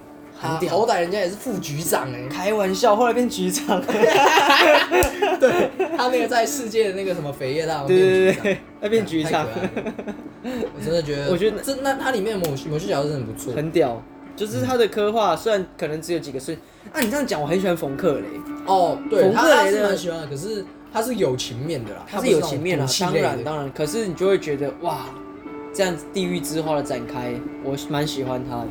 [0.68, 3.80] 好歹人家也是副局长哎、开玩笑，后来变局长。
[5.38, 9.46] 对他那个在世界的那个什么扉页大王对变局长对对对，他变局长，
[10.42, 13.52] 我真的觉得， 我觉得这那他里面某某些角色真的不错。
[13.54, 14.02] 很屌。
[14.37, 16.57] 就是他的刻画，虽然可能只有几个瞬，
[16.92, 18.27] 啊，你这样讲，我很喜欢冯克雷，
[18.66, 25.07] 哦，对，冯他他是克雷的蛮喜欢的，可是他是有情面的啦，他是有情面啦，当然当然，可是你就会觉得哇，
[25.75, 28.66] 这样子地狱之花的展开，我蛮喜欢他的。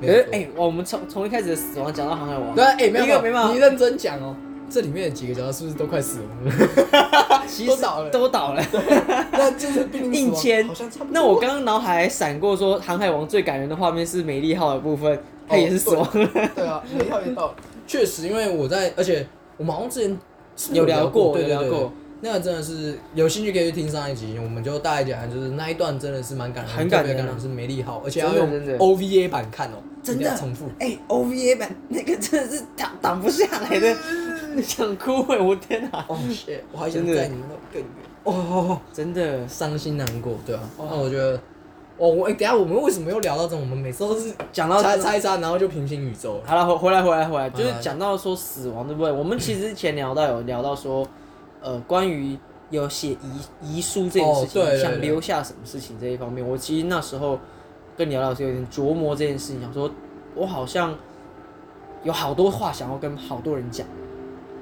[0.00, 0.22] 没有错。
[0.22, 4.36] 可是哎、我们从从一开始的死亡讲到航海王，对啊，哎，没有一个没办法你认真讲哦，
[4.72, 7.42] 这里面的几个角色是不是都快死亡了？
[7.46, 8.64] 其实都倒了都倒了。
[9.32, 10.66] 那就是硬签。
[11.10, 16.30] 那我刚刚脑海还闪过说，航海王最感人的画面是美丽号的部分，他也是死亡了。
[16.54, 17.54] 对啊，美丽号也倒了，
[17.86, 19.26] 确实，因为我在，而且
[19.58, 20.00] 我们好像之
[20.56, 21.92] 前有聊过有聊过，
[22.24, 30.68] 那个真的是有兴趣可以去听上一集，我们就大概讲，就是那一段真的是蛮感人，很感人啊特别感人是梅丽号，而且要用真的真的 OVA 版看哦，真的重复。
[30.78, 33.96] 哎、o v a 版那个真的是挡挡不下来的，
[34.62, 35.36] 想哭哎！
[35.36, 37.90] 我天哪，哦，shit，我还想真的在你那更远。
[38.22, 40.62] 哦，真的伤心难过，对啊。
[40.78, 41.34] 那我觉得，
[41.98, 43.60] 哦，我哎，等下我们为什么又聊到这种？
[43.62, 46.40] 我们每次都是讲到猜猜一猜，然后就平行宇宙。
[46.46, 49.10] 好了，回回来回来回来，就是嗯讲到说死亡对不对？
[49.10, 51.04] 我们其实之前聊到有聊到说，
[51.62, 52.36] 呃，关于
[52.70, 53.18] 有写遗
[53.62, 54.82] 遗书这件事情，哦对对对。
[54.82, 57.38] 想留下什么事情这一方面，我其实那时候
[57.96, 59.90] 跟你聊到是有点琢磨这件事情，想说
[60.34, 60.96] 我好像
[62.02, 63.86] 有好多话想要跟好多人讲。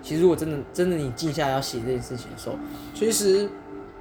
[0.03, 2.57] 其实如果真的真的你静下来要写这件事情的时候，
[2.95, 3.49] 其实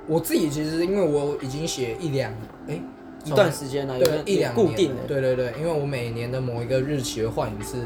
[0.08, 2.34] 我自己其实因为我已经写一两
[2.68, 2.80] 哎
[3.26, 7.84] 一段时间了、有对一两固定的，对对对，因为我每年的某一个日期会换一次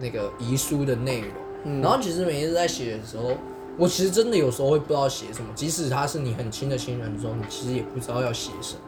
[0.00, 1.30] 那个遗书的内容，
[1.64, 1.80] 嗯。
[1.80, 3.30] 然后其实每一次在写的时候，
[3.76, 8.80] 我其实真的有时候会不知道写什么，即使他是你很亲的亲人的时候，你其实也不知道要写什么。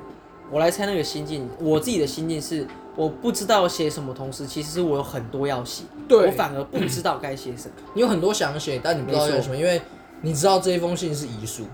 [0.51, 7.75] 我来猜那个心境，我自己的心境是我不知道写什么，同时其实我有很多要写，对我反而不知道该写什么。
[7.95, 9.83] 你有很多想写，但你不知道没错要什么，因为
[10.21, 11.65] 你知道这一封信是遗书，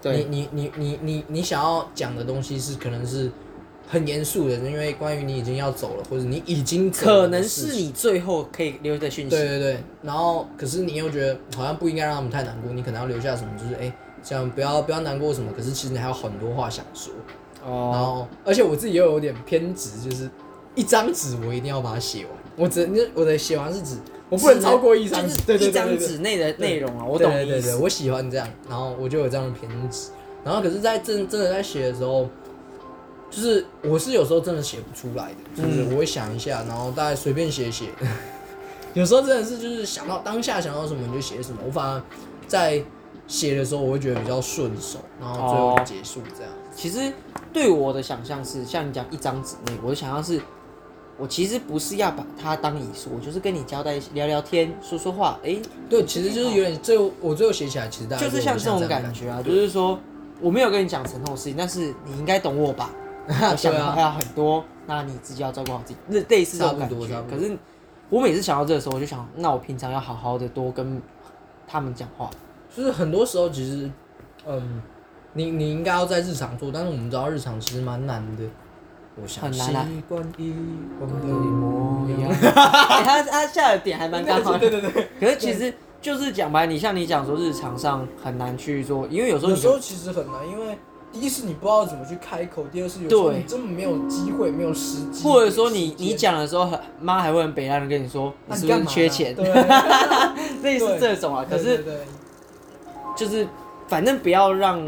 [0.00, 3.30] 对你你你你你你想要讲的东西是可能是
[3.88, 9.30] 很严肃的，因为关于你已经要走了，或者你已经可能是你最后可以留的讯息。
[9.30, 15.52] 对对对，然后可是你又觉得好像不应该让他们太难过，你可能要留下什么，就是哎，这样不要不要难过什么。
[15.56, 17.12] 可是其实你还有很多话想说，
[17.62, 20.28] 然哦，后而且我自己又有点偏执，就是
[20.74, 23.96] 一张纸我一定要把它写完，我只我的写完是指
[24.28, 30.08] 我不能超过一张纸，对对对一张纸内的内容啊，我懂对对，我喜欢这样，然后我就有这样的偏执。
[30.44, 32.28] 然后可是，在真真的在写的时候，
[33.30, 37.86] 就是我是有时候真的写不出来的，就是嗯我会想一下，然后大概随便写写。
[38.94, 42.02] 有时候真的是就是想到当下想到什么你就写什么，我反而
[42.46, 42.82] 在
[43.26, 46.52] 写的时候我会觉得比较顺手，然后最后哦结束这样。
[46.74, 47.12] 其实
[47.52, 50.40] 对我的想象是，像你讲一张纸内，我的想象是，
[51.18, 55.58] 我其实不是要把它当遗书，我就是跟你交代聊聊天，说说话，哎、
[55.90, 59.98] 对，其实就是有点最后我最后写起来，其实大概就是像这种感觉啊，就是说
[60.40, 62.90] 我没有跟你讲沉重的事情，但是你应该懂我吧？
[63.52, 67.56] 我想还有很多，那你自己要照顾好自己，类类似这种感觉可是
[68.08, 71.00] 我每次想到这个时候，我就想，那我平常要好好的多跟
[71.66, 72.30] 他们讲话。
[72.74, 73.90] 就是很多时候其实，
[74.46, 74.82] 嗯，
[75.32, 78.44] 你你应该要在日常做，但是我们知道日常其实蛮难的。
[79.20, 80.54] 我想很难啊习惯以
[81.00, 82.30] 往的模样模样。
[82.30, 82.50] 欸
[83.02, 84.58] 他他下的点还蛮刚好 的。
[84.58, 85.72] 对对对，可是其实
[86.02, 90.78] 就是讲白，你像你讲说日常上很难去做，因为有时候有时候其实很难，因为第
[91.20, 93.38] 一是你不知道怎么去开口，第二是有时候对。
[93.38, 99.34] 你根本没有机会，没有时机，或者说你你，讲的时候，很妈还会很北岸的跟你说，你是不是缺钱？
[99.34, 99.44] 对，
[100.62, 101.44] 类似这种啊。
[101.48, 101.84] 可是
[103.16, 103.46] 就是
[103.88, 104.80] 反正不要让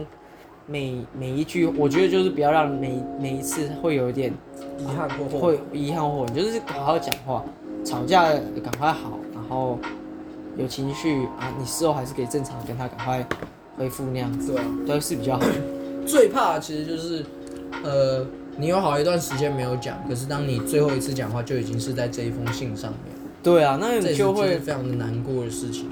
[0.67, 4.33] 每每一句，我觉得就是不要让每每一次会有一点
[4.79, 7.45] 遗憾过后会遗憾或就是好好讲话，
[7.85, 9.79] 吵架赶快好，然后
[10.57, 13.27] 有情绪啊，你事后还是可以正常跟他赶快
[13.77, 14.55] 恢复那样子，
[14.87, 15.01] 对。
[15.01, 15.47] 是比较好。
[16.09, 17.25] 最怕的其实就是，
[17.85, 25.87] 呃，你有好一段时间没有讲，可是当你最后一次讲话，就已经是在这一封信上面，对啊，那这也是你就会非常的难过的事情。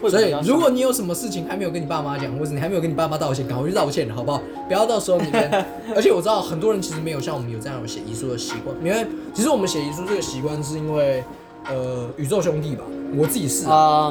[0.00, 4.40] 会所以较，如果你有什么事情还没有跟你爸妈讲，或者你还没有跟你爸妈道歉，赶快去道歉，好不好？
[4.68, 5.42] 不要到时候你跟，
[5.96, 11.24] 而且我知道很多人其实没有像我们有这样有写遗书的习惯，因为其实我们写遗书这个习惯是因为，
[11.68, 12.84] 呃，宇宙兄弟吧，
[13.16, 13.64] 我自己是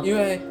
[0.04, 0.42] 因为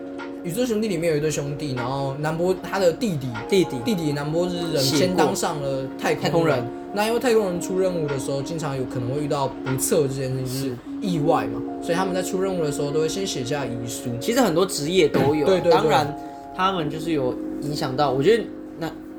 [0.47, 3.77] 宇宙兄弟里面有一对兄弟，然后南波他的弟弟弟弟。
[3.85, 10.77] 弟弟南波是人先当上了太空太空人，那因为太空人出任务的时候，经常有可能会遇到不测这件事情，就是。
[11.03, 14.09] 意外嘛，所以他们在出任务的时候都会先写下遗书。
[14.19, 16.17] 其实很多职业都有，对对对当然
[16.57, 18.56] 他们就是有影响到，我觉得那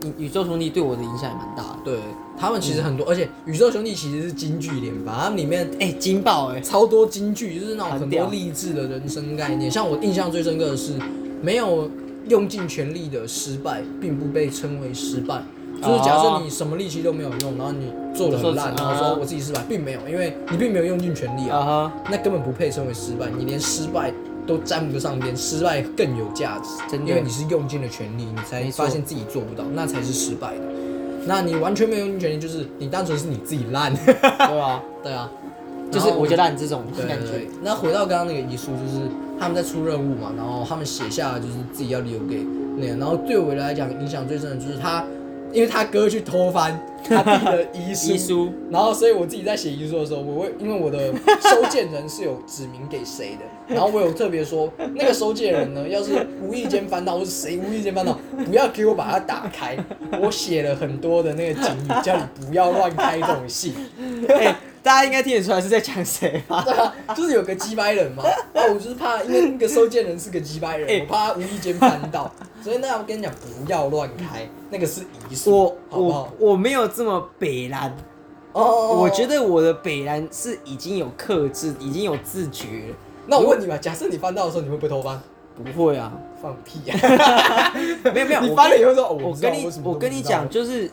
[0.03, 1.79] 宇宇宙兄弟对我的影响也蛮大的。
[1.83, 1.99] 对
[2.37, 9.69] 他们其实很多，而且宇宙兄弟其实是京剧连吧，他们里面哎、金爆哎、超多京剧，就是那种很多励志的人生概念。
[9.71, 10.93] 像我印象最深刻的是，
[11.41, 11.89] 没有
[12.27, 15.41] 用尽全力的失败，并不被称为失败。
[15.81, 23.27] 就是假设你什么力气都没有用，然后你做的很烂，然后说我自己失败，并没有，因为你并没有用尽全力啊，那根本不配称为失败。
[23.37, 24.11] 你连失败
[24.47, 27.09] 都沾不上边，失败更有价值，真的。
[27.09, 30.61] 因为你是用尽了全力，你才发现自己做不到，那才是失败的。
[31.25, 33.93] 那你完全没有用尽全力，就是你单纯是你自己烂。
[34.07, 35.29] 对啊，对啊，
[35.91, 37.45] 就是我就烂这种感觉。
[37.61, 42.45] 那回到刚刚那个遗书，就是他们在出任务嘛，然后他们写下就是自己要留给
[42.77, 45.03] 那个，然后对我来讲影响最深的就是他，
[45.51, 48.53] 因为他哥去偷翻 他弟的遗书，遗书。
[48.69, 59.77] 然后所以我自己在写遗书的时候，我会因为我的收件人是有指明给谁的，然后我有特别说那个收件人呢，要是无意间翻到或是谁无意间翻到，不要给我把它打开，
[60.21, 63.73] 我写了很多的那个警语，叫你不要乱开这种信。
[64.29, 66.63] 哎、大家应该听得出来是在讲谁吧？
[66.65, 76.51] 对啊，就是有个鸡掰人嘛，啊，我就是怕，因为那个收件人是个鸡掰人，哎我怕他无意间翻到，所以那我跟你讲，不要乱开，那个是遗书，我好不好我？
[76.51, 77.95] 我没有这么北蓝，
[78.53, 82.95] 哦我觉，得我的北蓝是已经有克制，已经有自觉了。
[83.27, 85.21] 那我问你嘛，假设你翻到的时候，你会不会偷翻？
[85.73, 86.11] 不会啊，
[86.41, 87.73] 放屁啊！
[88.13, 90.89] 没有没有，你我翻了以后说，哦我跟你我跟你讲，就是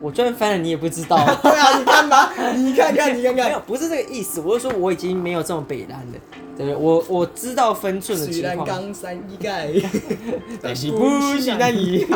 [0.00, 1.16] 我就算翻了，你也不知道。
[1.42, 6.18] 对啊，你看吧，你看看，你看看没有，，不是这个意思，我是说我已经没有这种北蓝了，
[6.56, 9.70] 对我我知道分寸的情况，刚三 一盖，
[10.62, 12.06] 但是不行那你。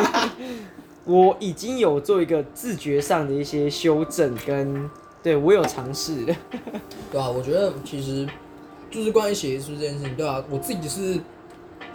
[1.04, 4.88] 我已经有做一个自觉上的一些修正，跟
[5.20, 6.32] 对我有尝试的。
[7.10, 8.24] 对啊，我觉得其实
[8.92, 11.18] 就是关于写遗书这件事情，对啊，我自己是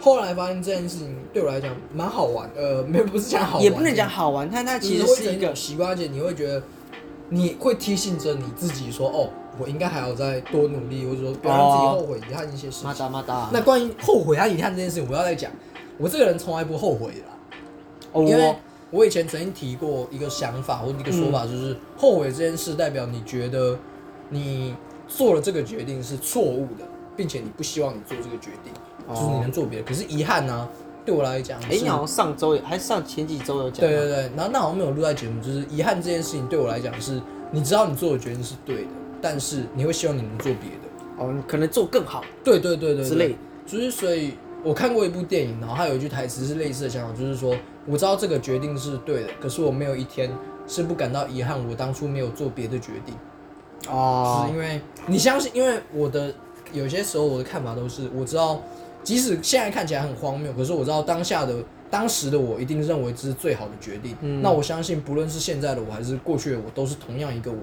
[0.00, 6.62] 后来发现这件事情对我来讲蛮好玩，呃， 没有不是讲好玩，也不能讲好玩，但它其实是一个习惯，而且你会觉得
[7.30, 13.10] 你会提醒着你自己说，哦，我应该还要再多努力，或者说不要让自己后悔遗憾一些事马情。
[13.52, 15.50] 那关于后悔和遗憾这件事情，我要再讲，
[15.98, 17.36] 我这个人从来不后悔的啦，
[18.12, 18.56] 哦因为
[18.90, 21.50] 我以前曾经提过一个想法或者一个说法，嗯。
[21.50, 23.78] 就是后悔这件事代表你觉得
[24.30, 24.74] 你
[25.08, 26.84] 做了这个决定是错误的，
[27.16, 28.72] 并且你不希望你做这个决定，
[29.08, 29.84] 就是你能做别的。
[29.84, 30.68] 可是遗憾呢、
[31.04, 38.90] 对我来讲，哎、是你好像上周也还上前几周有讲，对对对，然后那好像没有录在节目，就是遗憾这件事情对我来讲是，你知道你做的决定是对的，
[39.20, 40.88] 但是你会希望你能做别的。
[41.18, 43.34] 哦，你可能做更好对对对对对之类的。
[43.66, 47.56] 就是所以，我看过一部电影，然后它有一句台词是类似的想法，就是说，
[47.86, 50.30] 我知道这个决定是对的，可是我没有一天
[50.66, 53.14] 是不感到遗憾，我当初没有做别的决定。
[53.90, 56.32] 哦是因为你相信，因为我的
[56.72, 58.60] 有些时候我的看法都是，我知道，
[59.02, 61.54] 即使现在看起来很荒谬，可是我知道当下的
[61.90, 64.16] 当时的我一定认为这是最好的决定。
[64.20, 67.58] 嗯那我相信，不论是现在的我还是过去的我，都是同样一个我。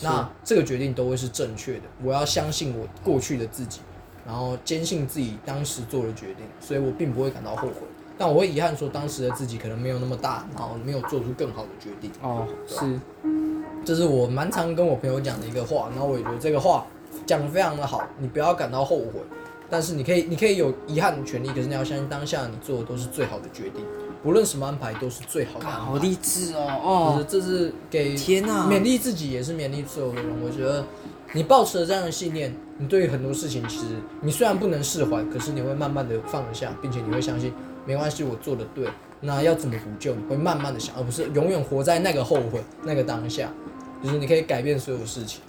[0.00, 1.82] 那这个决定都会是正确的。
[2.02, 3.80] 我要相信我过去的自己，
[4.26, 7.74] 然后坚信自己当时做的决定，所以我并不会感到后悔。
[8.18, 12.10] 但我会遗憾说，当时的自己可能没有那么大，然后没有做出更好的决定。
[12.22, 12.76] 哦，是
[13.84, 16.86] 这是我蛮常跟我朋友讲的一个话，然后我也觉得这个话
[17.26, 19.20] 讲的非常的好，你不要感到后悔，
[19.68, 23.84] 但是你可以你可以有遗憾的权利，可是你要相信当下你做的都是最好的决定，
[24.22, 25.80] 不论什么安排都是最好的安排。
[25.80, 30.30] 好励志哦哦，就是这是给天哪勉励自己也是勉励所有的人。
[30.44, 30.84] 我觉得
[31.32, 33.84] 你抱持了这样的信念，你对于很多事情其实
[34.20, 37.52] 你虽然不能释怀，可是你会慢慢的放下，并且你会相信
[37.84, 38.86] 没关系，我做的对。
[39.24, 40.12] 那要怎么补救？
[40.14, 43.48] 你会慢慢的想，而不是永远活在那个后悔那个当下。
[44.03, 45.41] 就是你可以改变所有事情。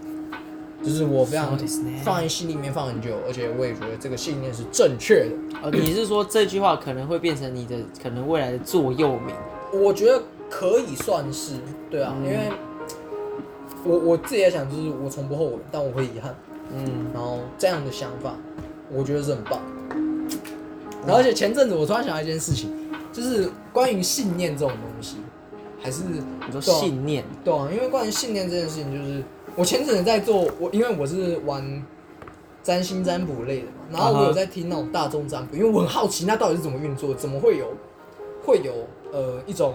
[0.80, 5.30] 就是我非常そうですね放在心里面放很久，而且我也觉得这个信念是正确的。
[5.60, 9.34] 哦，你是说这句话可能会变成你的可能未来的座右铭？
[9.72, 11.54] 我觉得 可以算是
[11.90, 12.38] 对啊，嗯因为
[13.84, 16.32] 我我自己在想，就是我从不后悔，但我会遗憾。
[16.72, 18.34] 嗯，然后这样的想法，
[18.92, 19.60] 我觉得是很棒。
[21.04, 22.70] 然后而且前阵子我突然想到一件事情，
[23.12, 25.16] 就是关于信念这种东西，
[25.83, 26.21] 还是你
[26.51, 29.21] 说信念，对啊，因为关于信念这件事情，就是
[29.57, 31.83] 我前阵子在做，我因为我是玩
[32.63, 37.67] 占星占卜类的嘛，然后我有在听那种大众占卜，因为我很好奇那到底是怎么运作，怎么会有
[38.45, 38.71] 会有
[39.11, 39.73] 呃一种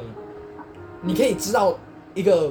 [1.02, 1.78] 你可以知道
[2.14, 2.50] 一个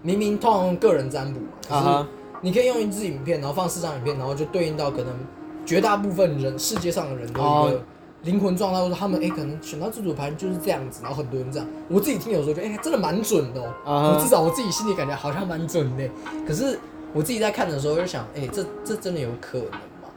[0.00, 2.06] 明明通常用个人占卜嘛，可是
[2.42, 5.12] 你可以用一支影片，然后放四张影片，然后就对应到可能
[5.66, 7.84] 绝大部分人世界上的人的一哦个
[8.24, 11.68] 灵魂状态，或者他们哎、可能选到自主牌就是这样子，然后很多人这样。
[11.88, 16.08] 我自己听有时候觉得哎、真的蛮准的我至少我自己心里感觉好像蛮准的。
[16.46, 16.78] 可是
[17.12, 20.08] 我自己在看的时候就想，哎、这这真的有可能吗？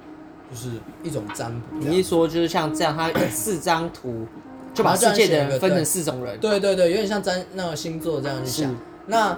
[0.51, 0.69] 就是
[1.03, 1.77] 一种占卜。
[1.79, 4.25] 你一说就是像这样，它四张图
[4.73, 8.75] 就把世界的人分成四种人，对对对，有点像占那个星座这样去想。
[9.07, 9.37] 那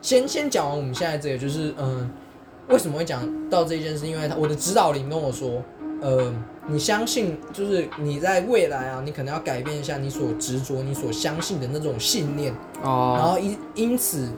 [0.00, 2.10] 先先讲完我们现在这个，就是嗯，
[2.68, 4.06] 为什么会讲到这件事？
[4.06, 5.62] 因为他我的指导灵跟我说，
[6.00, 6.32] 呃，
[6.70, 12.52] 你相信就是你在未来啊，你可能要改变一下你所执着、你所相信的那种信念，
[12.82, 14.28] 然哦，后因因此，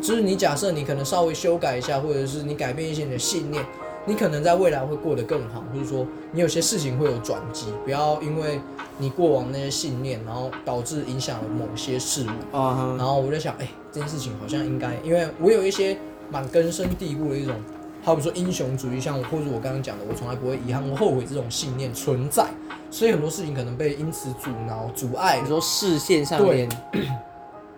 [0.00, 3.64] 就是你假设你可能稍微修改一下，或者是你改变一些你的信念，
[4.06, 8.60] 你可能在未来会过得更好，或者说你有些事情会有转机，不要因为
[8.98, 12.56] 你过往那些信念，然后导致影响了某些事物。
[12.56, 15.98] 啊哈，然后我就想，哎、这件事情好像应该，因为我有一些
[16.30, 17.54] 蛮根深蒂固的一种，
[18.02, 22.46] 好比说英雄主义，像我或者我刚刚讲的，我从来不会遗憾我后悔这种信念存在，
[22.90, 26.68] 所以很多事情可能被因此阻挠、阻碍你，说视线上面，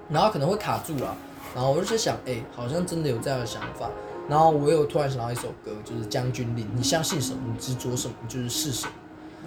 [0.09, 1.16] 然后可能会卡住了。
[1.55, 3.91] 然后我就在想，哎、好像真的有这样的想法。
[4.29, 8.93] 然后我又突然想到一首歌，就是《将军令》，你相信什么，你执着什么，你就是是什么。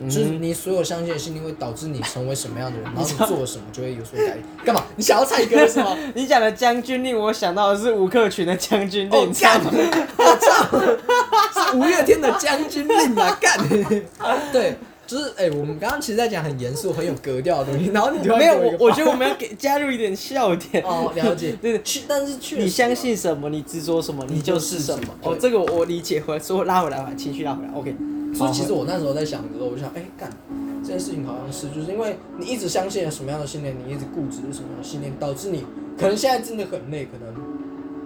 [0.10, 4.44] 就是嗯你所有相信的信念会导致你成为什么样的人， 然后你做了什么就会有所改变。
[4.66, 4.84] 干嘛？
[4.98, 5.98] 你想要唱歌是吗？
[6.14, 9.62] 你讲的将军令，我想到的是吴克群的将军哦令，，干！
[10.18, 10.80] 我操，
[11.72, 13.38] 是五月天的将军令啊！
[13.40, 13.58] 干，
[14.52, 14.78] 对，
[15.08, 20.84] 就是哎、我们刚刚其实在讲很严肃、很有格调的东西，然后你突然没有，我我觉得我们要给 加入一点笑点。
[20.84, 25.06] 哦，了解， 对去，但是去你相信什么，你执着什么，你就是什么。
[25.22, 27.70] 哦，这个我理解，回来说拉回来，把情绪拉回来。
[27.74, 27.96] OK，
[28.34, 30.30] 所以其实我那时候在想的时候，我就想，哎、干
[30.84, 35.64] 这件事情好像是，就是因为你一直相信了什么样的信念，你一直固执什么样的信念，导致你
[35.98, 37.34] 可能现在真的很累，可能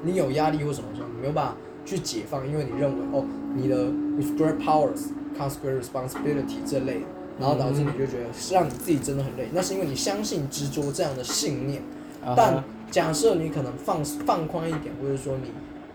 [0.03, 3.25] 你有压力或什么时候，你没有办法去解放，因为你认为哦，
[3.55, 3.75] 你的
[4.17, 7.05] with great powers great responsibility 这类的，
[7.39, 11.81] 然后导致你就觉得是让你自己真的很累，那是因为你相信执着这样的信念。
[12.25, 15.51] 啊但假设你可能放放宽一点，或者说你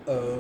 [0.07, 0.39] 呃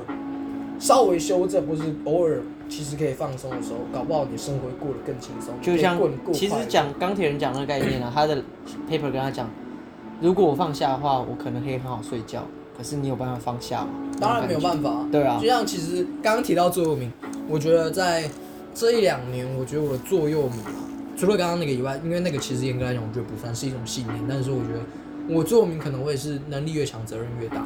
[0.78, 6.00] 稍微修正，或是偶尔其实可以放松的时候，搞不好你生活会过得更轻松，就像
[6.32, 8.42] 其实讲钢铁人讲那个概念啊，他的
[8.88, 9.50] paper 跟他讲，
[10.20, 12.42] 如果我放下的话，我可能可以很好睡觉。
[12.76, 13.88] 可是你有办法放下吗？
[14.20, 14.90] 当然没有办法。
[14.90, 15.08] 法。
[15.12, 17.12] 对啊就像其实刚刚提到座右铭，
[17.48, 18.28] 我觉得在
[18.74, 20.82] 这一两年，我觉得我的座右铭啊，
[21.16, 24.80] 除了刚刚那个以外，因为那个其实严格来讲，我觉得不算是一种信念，但是我觉得
[25.34, 27.64] 我座右铭可能会是能力越强，责任越大。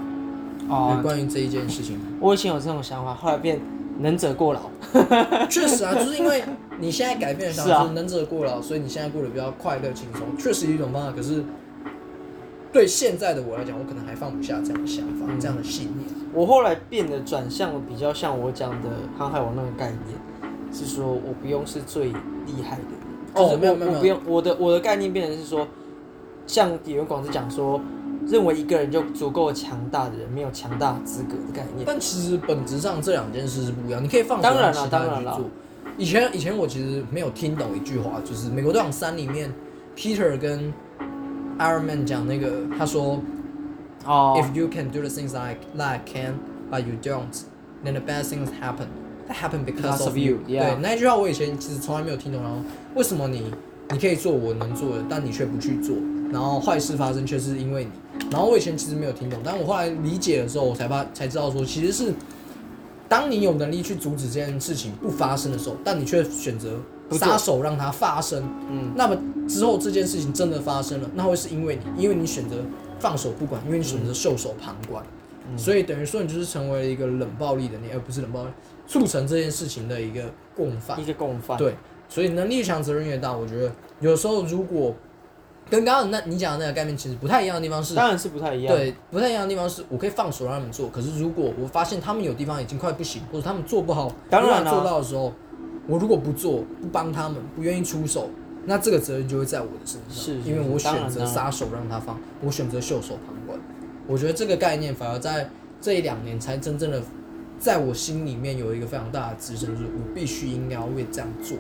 [0.69, 3.59] 哦，关于这一件事情，我以前有这种想法，后来变
[4.01, 4.61] 能者过劳。
[5.49, 6.45] 确实啊，就是因为
[6.79, 11.13] 你现在改变的想法是能者过劳，所以你现在过得比较快乐轻松，确实一种方法。
[11.17, 11.43] 可是
[12.71, 16.07] 对现在的我来讲，我可能还放不下这样的想法，嗯这样的信念。
[16.35, 20.19] 我后来变得转向比较像我讲的航海王那个概念，
[20.73, 22.99] 是说我不用是最厉害的人。
[23.35, 25.67] 哦就是我没有没有我不用我的我的概念变成是说，
[26.47, 27.81] 像李元广志讲说，
[28.27, 31.85] 认为一个人就足够强大的人没有强大资格的概念。
[31.87, 35.41] 但其实本质上这两件事是不一样，你可以放手当然啦让其他人当然了。
[35.99, 39.53] 以前以前我其实没有听懂一句话，就是《美国队长三》里面
[39.97, 40.73] Peter 跟
[41.59, 43.21] Iron Man 讲那个，他说、
[44.07, 46.35] 哦 If you can do the things I, that I can,
[46.71, 47.43] but you don't,
[47.85, 48.87] then the bad things happen.
[49.29, 50.39] That happen because of you.
[50.47, 52.43] 对，那一句话我以前其实从来没有听懂。
[52.43, 52.59] 然后
[52.95, 53.53] 为什么你
[53.91, 55.95] 你可以做我能做的，但你却不去做，
[56.33, 57.91] 然后坏事发生却是因为你。
[58.31, 62.13] 然后我以前其实没有听懂，但我后来理解的时候，我才发才知道说，其实是
[63.09, 69.17] 当你有能力去阻止这件事情不发生的时候，但你却选择不撒手让它发生，嗯，那么
[69.49, 72.57] 之后这件事情真的发生了，那会是因为你，因为你选择
[72.99, 75.03] 放手不管，因为你选择袖手旁观，
[75.51, 78.51] 嗯所以等于说你就是成为了一个冷暴力的你，而不是冷暴力
[78.89, 80.25] 促成这件事情的一个
[80.57, 81.05] 共犯一。
[81.05, 81.57] 个共犯。
[81.57, 81.75] 对，
[82.09, 83.33] 所以能力越强，责任越大。
[83.33, 83.71] 我觉得
[84.01, 84.93] 有时候如果
[85.71, 95.33] 跟刚刚那你讲的那个概念其实不太一样的地方是，当然是不太一样。，对，不太一样的地方是我可以放手让他们做，可是如果我发现他们有地方已经快不行，或者他们做不好，当然做到的时候，
[95.87, 98.31] 我如果不做，不帮他们，不愿意出手，
[98.65, 103.59] 那这个责任就会在我的身上，是是因为我选择然当然撒手让他放，我选择袖手旁观。
[104.07, 105.51] 我觉得这个概念反而在
[105.83, 107.03] 这一两年才真正的
[107.59, 111.57] 在我心里面有一个非常大的支撑，就是我必须应该要为这样做。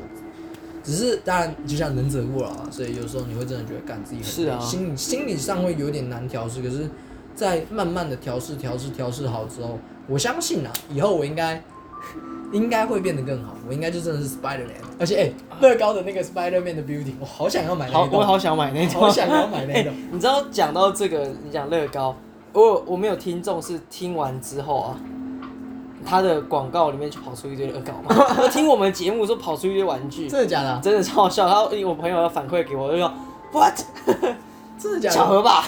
[0.84, 6.62] 只是当然，就像忍者过了啊，所以有时候你会真的觉得干自己很累是啊心理心理上会有点难调试。
[6.62, 6.88] 可是，
[7.34, 11.62] 在慢慢的调试、调试、调试好之后，我相信啊，以后我应该
[12.52, 13.54] 应该会变得更好。
[13.68, 19.92] 我应该就真的是 Spider Man，而且哎，乐高的那个 Spider Man 的 Beauty，我好想要买那好，一栋，我好想买那种，好想要买那一栋。
[20.10, 22.16] 你知道讲到这个，你讲乐高，
[22.54, 25.00] 我我们有听众是听完之后啊，
[26.08, 30.80] 他的广告里面就跑出一堆恶搞嘛， 他听我们节目说跑出一堆玩具，真的假的啊？
[30.82, 31.46] 真的超好笑。
[31.46, 33.12] 然后我朋友要反馈给我，就说
[33.52, 33.78] What？
[34.78, 35.16] 真的假的？
[35.16, 35.64] 巧合吧？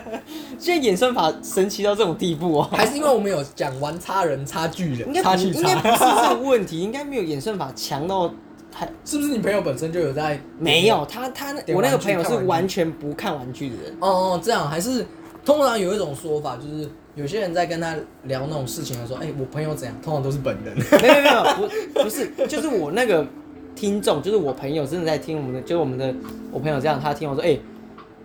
[0.58, 2.68] 现在演算法神奇到这种地步哦。
[2.72, 6.28] 还是因为我们有讲玩差人、差距人、应该不差应该不是差？
[6.28, 8.30] 这个问题，应该没有演算法强到
[8.70, 10.40] 太是不是你朋友本身就有在？
[10.58, 13.96] 没有他他点我那个朋友是完全不看玩具的人。
[14.00, 15.04] 哦哦，这样还是
[15.44, 17.94] 通常有一种说法，就是有些人在跟他
[18.24, 20.76] 聊那种事情的时候，哎、我朋友怎样，通常都是本人。
[21.00, 23.26] 没有没有不不是，就是我那个
[23.74, 26.14] 听众，就是我朋友真的在听我们的，就是我们的
[26.50, 27.58] 我朋友这样，他听我说，哎、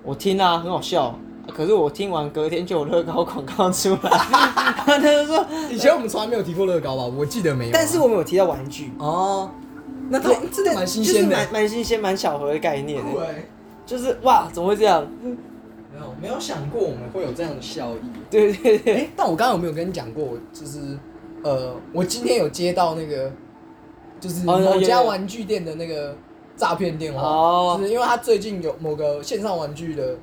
[0.04, 1.18] 我听啊，很好笑。
[1.56, 4.10] 可是我听完隔天就有乐高广告出来，
[4.86, 7.04] 他就说，以前我们从来没有提过乐高吧？
[7.06, 7.74] 我记得没有啊。
[7.74, 9.50] 但是我们有提到玩具，哦，
[10.10, 11.36] 那他，真的蛮新鲜的。
[11.36, 13.48] 蛮蛮新鲜、蛮巧合的概念的，对，
[13.84, 15.04] 就是哇，怎么会这样？
[16.00, 18.00] 没有没有想过我们会有这样的效益。
[18.30, 20.80] 对对对，哎、但我刚刚有没有跟你讲过，就是
[21.44, 23.32] 呃，我今天有接到那个，
[24.20, 26.16] 就是某家玩具店的那个
[26.56, 30.18] 诈骗电话，哦就是因为他最近有某个线上玩具的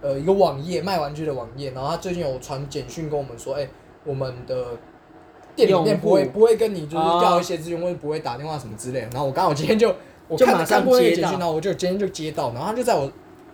[0.00, 3.68] 呃一个网页卖玩具的网页，然后他最近有传简讯跟我们说，哎、
[4.04, 4.66] 我们的
[5.54, 9.08] 店里面不会不会跟你就是哦要一些资讯，或者不会打电话什么之类的。
[9.12, 9.94] 然后我刚好今天就
[10.28, 13.10] 我就马上看看过那个接到简讯，然后我就今天就接到，然后他就在我。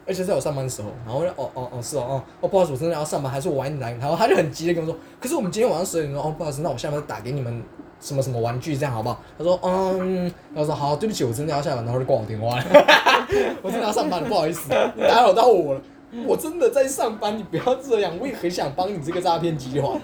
[0.06, 3.92] 而且在我上班的时候，然后就哦哦哦是哦哦哦不好意思，我真的要上班，还是我晚一点来？
[4.00, 7.62] 然后他就很急的跟我说，可是我们今天晚上十点钟，哦不好意思，那我下班打给你们
[8.00, 9.20] 什么什么玩具，这样好不好？
[9.38, 10.24] 他说嗯，
[10.54, 12.64] 然后说好，对不起，我真的要下班，然后就挂我电话了，
[13.62, 15.80] 我真的要上班了，不好意思，打扰到我了，
[16.26, 20.00] 我真的在上班，你不要这样，我也很想帮你这个诈骗集团。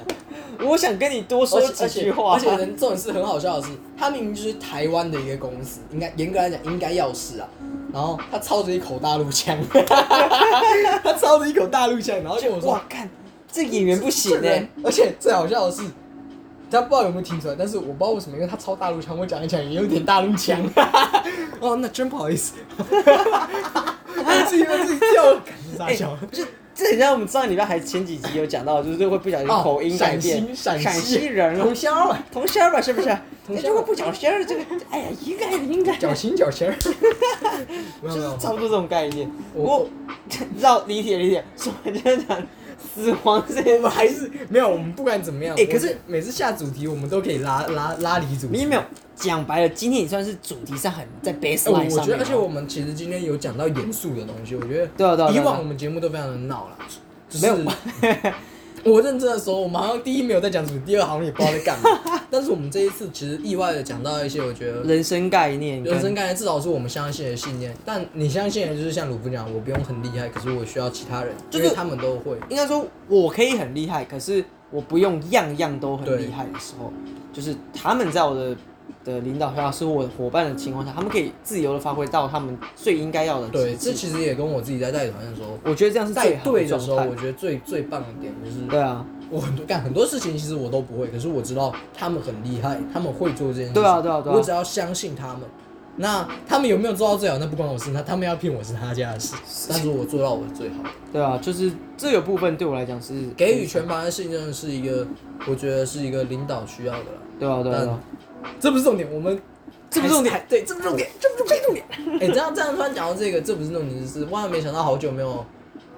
[0.61, 7.49] 我想跟你多说几句话，而且人这种事很好笑的是，他明明就是台湾的一个公司，应该严格来讲应该要是啊。
[7.93, 9.57] 然后他操着一口大陆腔，
[11.03, 13.09] 他操着一口大陆腔，然后就我说哇，看
[13.51, 15.83] 这演员不行这哎、人而且最好笑的是，
[16.71, 20.59] 他不知道有没有听出来，但是我不知道为什么，因为他超大陆腔，我讲一讲也有点大陆腔。
[21.61, 26.17] 哦，那真不好意思， 我自己为自己叫，感觉傻笑。
[26.31, 26.45] 就
[26.75, 33.09] 这很像我们上礼拜还前几集有讲到，就是会不小心哦口音改变，陕西陕西人同乡嘛，同乡儿吧，是不是？
[33.49, 36.75] 哎这个不小心儿，这个哎呀，应该的，应该的，脚心脚心儿。
[38.03, 39.27] 没有没有，差不多这种概念。
[39.55, 39.89] 不我过
[40.61, 42.39] 绕理解理解，所以就是讲
[42.99, 48.57] 死亡这些我们还是没有，我们不管怎么样，哎可是每次下主题，我们都可以拉拉拉离主题。
[48.57, 48.83] 你有没有
[49.15, 52.01] 讲白了，今天也算是主题上很在哎 baseline 我。
[52.01, 56.77] 觉得，而且我们其实今天有讲到严肃的东西，我觉得对啊对啊以往我们节目都非常的闹啦，
[57.29, 57.73] 就是没有
[58.85, 61.91] 我认真的时候，我们好像第一没有在讲主题，第二好像也不知道在干嘛。
[62.31, 67.75] 但是我们这一次其实意外的讲到一些，我觉得人生概念，人生概念至少是我们相信的信念。
[67.85, 72.37] 但你相信的就是像鲁夫讲，我不用很厉害，可是我需要其他人，就是因为他们都会。
[72.49, 76.93] 应该说我可以很厉害，可是我不用样样都很厉害的时候，
[77.33, 78.57] 就是他们在我的
[79.05, 83.93] 的领导下，是我的伙伴的情况下，他们可以自由的发挥到他们最应该要的对，这。
[83.93, 93.75] 其实也跟我自己在带团的时候，我觉得这样是在最好对的时候，我觉得最最棒的点就是，对啊，我很多干很多事情，其实我都不会，可是我知道他们很厉害，他们会做这件事。
[93.75, 95.43] 对啊对啊对啊我只要相信他们。
[96.01, 99.35] 那他们有没有做到最好，那不关我事，那他们要骗我是他家的事。
[99.69, 100.77] 但是我做到我的最好，
[101.13, 105.05] 对啊，就是这个部分对我来讲是给予全盘的信任是一个，
[105.49, 107.05] 我觉得是一个领导需要的
[107.41, 107.99] 对啊对啊，
[108.61, 109.41] 这不是重点，我们
[109.91, 111.85] 这不是重点对，这不是重点，这不是重点。
[112.21, 115.45] 哎、这样这样突然讲到这个，这不是重点，就是万万没想到，好久没有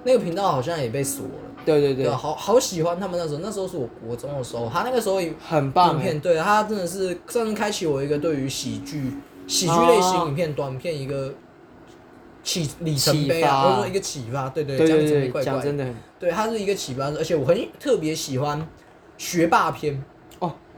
[0.05, 1.33] 那个频道好像也被锁了。
[1.63, 9.13] 对对对好好喜欢他们那时候，那时候是我国中的时候，他那个时候影很棒欸影片，对他真的是算是开启我一个对于喜剧、
[9.47, 11.35] 喜剧类型影片、短片一个
[12.43, 14.49] 启里程碑啊，或者说一个启发。
[14.49, 15.45] 对对，对对对，怪怪。
[15.45, 18.67] 讲真的很对，他是一个启发，而且我很特别喜欢
[19.19, 20.03] 学霸片。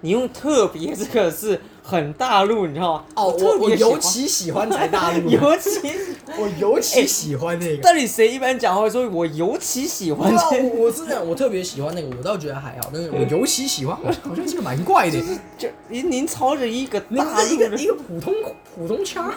[0.02, 3.04] 哦，你用特别这个是很大陆，你知道吗？
[3.14, 5.92] 哦，我我尤其喜欢才大陆， 尤其。
[6.38, 7.82] 我尤其喜欢那个。
[7.82, 10.32] 到底谁一般讲话会说我尤其喜欢？
[10.32, 15.20] 我我是这样，我特别喜欢那个，我倒觉得还好，但是我尤其喜欢，好像好像这个蛮怪的。
[15.58, 18.32] 就您您操着一个你大陆一个一个普通
[18.74, 19.30] 普通腔，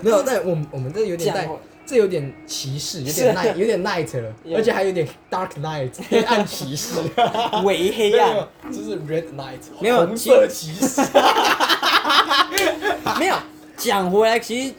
[0.00, 1.56] 没有，但我们我们这有点带讲，
[1.92, 6.94] 这有点歧视，有点 night， 有点 night 了，而且还有点 dark night， 黑暗歧视，
[7.64, 11.02] 伪黑暗，就是 red night，没有红色歧视。
[13.18, 13.36] 没有
[13.76, 14.74] 讲回来，其实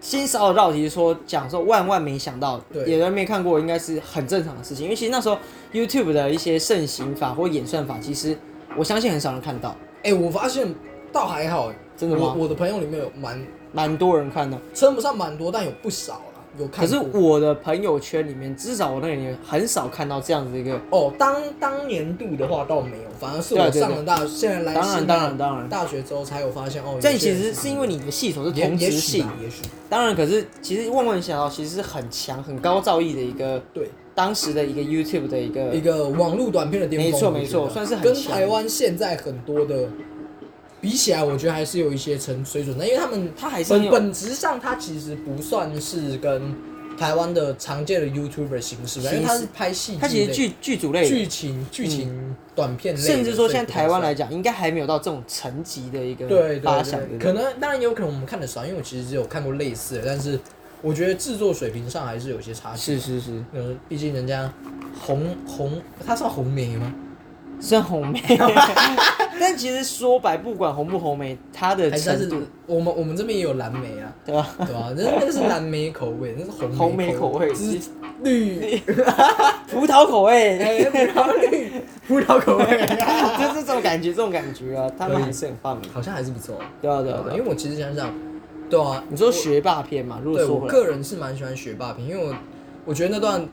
[0.00, 2.90] 先稍微绕题说，讲说万万没想到，对。
[2.90, 4.84] 有人没看过，应该是很正常的事情。
[4.84, 5.36] 因为其实那时候
[5.74, 8.34] YouTube 的一些盛行法或演算法，其实
[8.78, 10.74] 我相信很少人看到，哎，我发现
[11.12, 12.32] 倒还好，哎真的吗？
[12.34, 14.58] 我我的朋友里面有蛮蛮多人看的。
[14.72, 16.14] 称不上蛮多，但有不少。
[16.14, 16.25] 啦，
[16.58, 16.90] 有看可。
[16.90, 20.80] 是我的朋友圈里面，至少我那里面很少看到这样子一个。
[20.90, 26.98] 哦，当当年度的话倒没有，反而是我上了大，现在来当然当然当然大学之后才有发现哦。
[27.00, 39.88] 这其实是因为你的系统是同时性也许当然，可是其实万万想到，其实是很强、很高造诣的一个对当时的一个 YouTube 的一个一个网络短片的巅峰，没错没错算是很跟强台湾现在很多的
[40.86, 46.54] 比起来，我觉得还是有一些成水准的，因为他们他还是本本质上他其实不算是跟
[46.96, 54.28] 台湾的常见的 YouTuber 形式吧，因为他是拍戏剧类，它其实剧剧组类的，剧情剧情短片类，甚至说现在台湾来讲。
[54.28, 57.18] 讲，应该还没有到这种层级的一个对发对对，想。
[57.18, 60.38] 可能当然也有可能我们看的少，因为我其实只有看过类似的，但是
[60.82, 62.96] 我觉得制作水平上还是有些差距。
[62.96, 64.50] 是是是，呃，毕竟人家
[65.00, 66.94] 红红，他算红梅吗？
[67.58, 68.20] 虽然红梅，
[69.40, 74.46] 但其实说白，不管红不红梅，它的还是它是度，我们我们这边也有蓝莓啊， 对吧？
[74.58, 74.92] 对吧？
[74.96, 77.78] 那那个是蓝莓口味，那是红红莓口味是
[78.22, 78.78] 绿，
[79.70, 81.72] 葡萄口味，哎，葡萄绿，
[82.06, 82.64] 葡萄口味，
[83.38, 85.88] 就是这种感觉，这种感觉啊，他们还是很棒的。
[85.92, 86.56] 好像还是不错。
[86.80, 87.36] 对啊对啊对啊。
[87.36, 88.12] 因为我其实想想，
[88.70, 90.20] 对啊，你说学霸片嘛？
[90.22, 92.34] 如果对我说回来，个人是蛮喜欢学霸片，因为我
[92.84, 93.46] 我觉得那段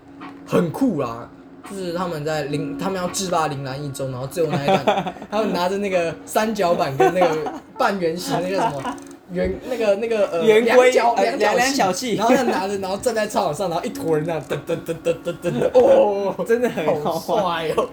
[0.45, 1.29] 很酷啦，
[1.69, 8.95] 就是他们在铃，他们要制霸铃兰一周，然后最后那一段， 他们拿着那个三角板跟那个半圆形那个什么。
[9.31, 17.19] 圆那个那个呃圆规两角呃两两角角器然后这样拿着，然后站在操场上，然后一坨人那样 噔噔噔噔噔噔噔，哦， 真的很好。
[17.19, 17.89] 帅哦！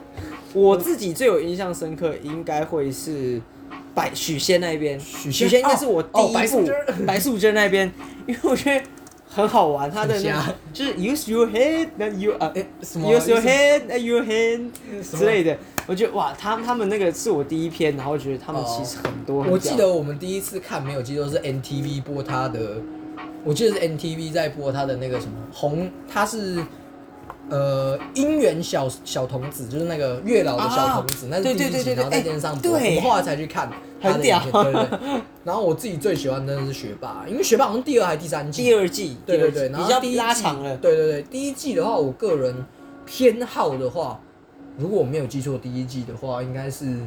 [0.52, 3.40] 我自己最有印象深刻，应该会是
[3.94, 5.00] 白许仙那边。
[5.00, 7.90] 许仙仙应该是我第哦一白素贞部白素贞那边，
[8.26, 8.84] 因为我觉得
[9.33, 14.70] 很好玩，他的那个就是 use your head and you 啊哎，什么？use your head and your hand
[15.03, 15.57] 之类的，
[15.87, 22.83] 我觉得哇，他他们那个是我第一篇，然后觉得他们其实很多很我记得我们第一次看没有记错是 NTV 播他的，
[23.45, 26.57] 我记得是 NTV 在播他的那个什么红，他是
[27.51, 33.70] 呃姻缘小小童子，就是那个月老的小童子，那是第一集，对对对对对然后在电视上播，我们后来才去看
[34.01, 35.20] 他的很屌对对对。
[35.44, 40.76] 然后我自己最喜欢的真的是学霸，因为学霸好像第二还是第三季，第二季，对对对，比较然后第一季拉长了。
[40.78, 42.64] 对对对，第一季的话，我个人
[43.05, 44.20] 偏好的话，
[44.78, 46.98] 如果我没有记错，第一季的话应该是。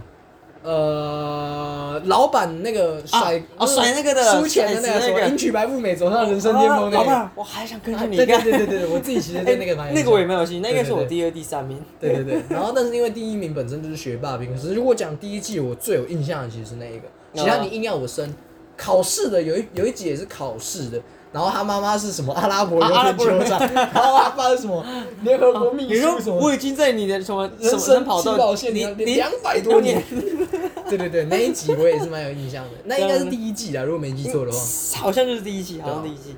[0.63, 8.43] 呃，老板那个甩哦甩那个的输钱的那个什么迎娶白富美走上人生巅峰那个，老板，我还想跟着你对对干。
[8.43, 11.81] 对对对，我自己其实对那个蛮有那个我也蛮有兴趣，那应该是我第二、第三名。
[11.99, 18.33] 对对对，然后但是因为第一名本身就是学霸兵，可是如果讲第一季，我最有印象的其实是那一个，其他你硬要我升，
[18.77, 21.01] 考试的有一有一集也是考试的，
[21.33, 24.85] 然后他妈妈是什么阿拉伯啊阿拉伯邮电酋长， 然后他爸是什么
[25.23, 30.01] 联合国秘书什么我已经在你的什么人生跑道线你你两百多年，
[30.87, 34.59] 对对对，那一集我也是蛮有印象的， 那应该是第一季啊，如果没记错的话，
[35.01, 36.35] 好像就是第一季，好啊像第一季。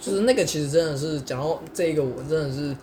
[0.00, 2.76] 就是那个其实真的是讲到这一个，我真的是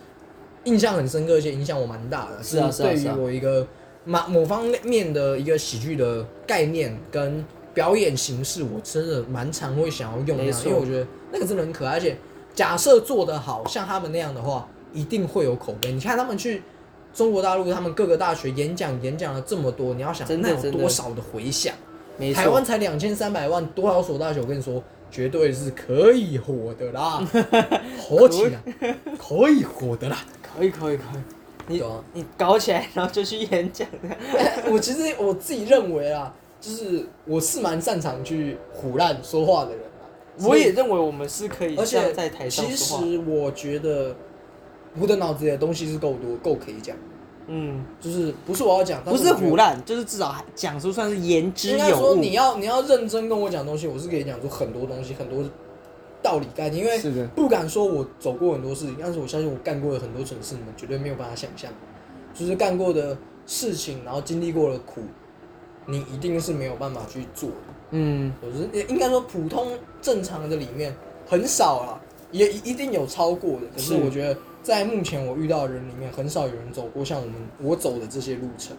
[0.64, 3.66] 印象很深刻，而且影响我蛮大的，是啊是啊对于我一个
[4.04, 7.42] 某某方面的一个喜剧的概念跟
[7.76, 12.16] 表演形式，我真的蛮常会想要用那样，没错因为我觉得那个真的很可爱，而且
[12.54, 15.92] 假设做得好，像他们那样的话，一定会有口碑。
[15.92, 16.62] 你看他们去
[17.12, 21.74] 中国大陆，他们各个大学演讲，演讲了这么多，你要想那有多少的回响？
[22.34, 24.40] 台湾才两千三百万，多少所大学？
[24.40, 27.22] 我跟你说，绝对是可以火的啦，
[28.00, 30.16] 火起来，可以火的啦。
[30.40, 31.20] 可以可以可以，
[31.66, 34.16] 你啊你搞起来，然后就去演讲的。
[34.72, 36.34] 我其实我自己认为啊，
[36.66, 40.10] 就是我是蛮擅长去胡乱说话的人啊。
[40.42, 42.74] 我也认为我们是可以而且在台上其。
[42.76, 44.14] 实我觉得
[45.00, 46.96] 我的脑子里的东西是够多，够可以讲。
[47.46, 49.54] 嗯，就是不是我要讲，不是胡。
[49.54, 52.00] 乱，就是至少还讲出算是言之应该有物。
[52.00, 55.44] 说你要你要认真跟我讲东西，我是可以讲出很多东西，很多
[56.20, 61.70] 道理概念，因为不敢说我走过很多事情，但是我相信我干过的很多蠢事，你们绝对没有办法想象。
[62.34, 65.02] 就是干过的事情，然后经历过的苦，
[65.86, 67.56] 你一定是没有办法去做的。
[67.92, 69.68] 嗯，我是应该说普通
[70.02, 70.94] 正常的里面
[71.26, 72.00] 很少啊，
[72.32, 73.66] 也一定有超过的。
[73.74, 78.76] 可是是我觉得在目前我遇到的人里面，很少有人走过像我们我走的这些路程。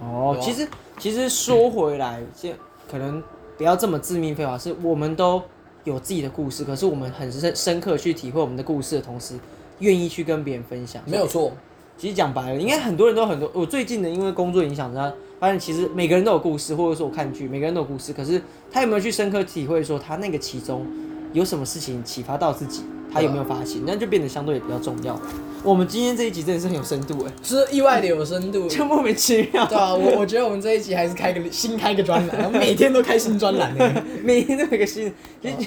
[0.00, 2.50] 哦其实其实说回来，就
[2.90, 3.22] 可能
[3.56, 5.42] 不要这么自命废话，是我们都
[5.84, 9.38] 有自己的故事，可是我们很深深刻去体会我们的故事的同时，
[9.78, 11.02] 愿意去跟别人分享。
[11.06, 11.52] 没有错，
[11.96, 13.50] 其实讲白了，应该很多人都很多。
[13.54, 18.12] 我最近的因为工作影响，他发现其实每个人都有故事，或者说我看剧，每个人都有故事。
[18.12, 20.86] 可是他有没有去深刻体会说他那个其中
[21.32, 22.82] 有什么事情启发到自己，
[23.12, 25.20] 他有没有发现，那就变得相对比较重要。
[25.64, 28.66] 我们今天这一集真的是很有深度哎，是意外的有深度。
[28.70, 34.02] 就莫名其妙，对啊，我我觉得我们这一集还是开个新开个专栏，每天都开新专栏呢。
[34.22, 35.12] 每天都有 一个新
[35.42, 35.60] 这样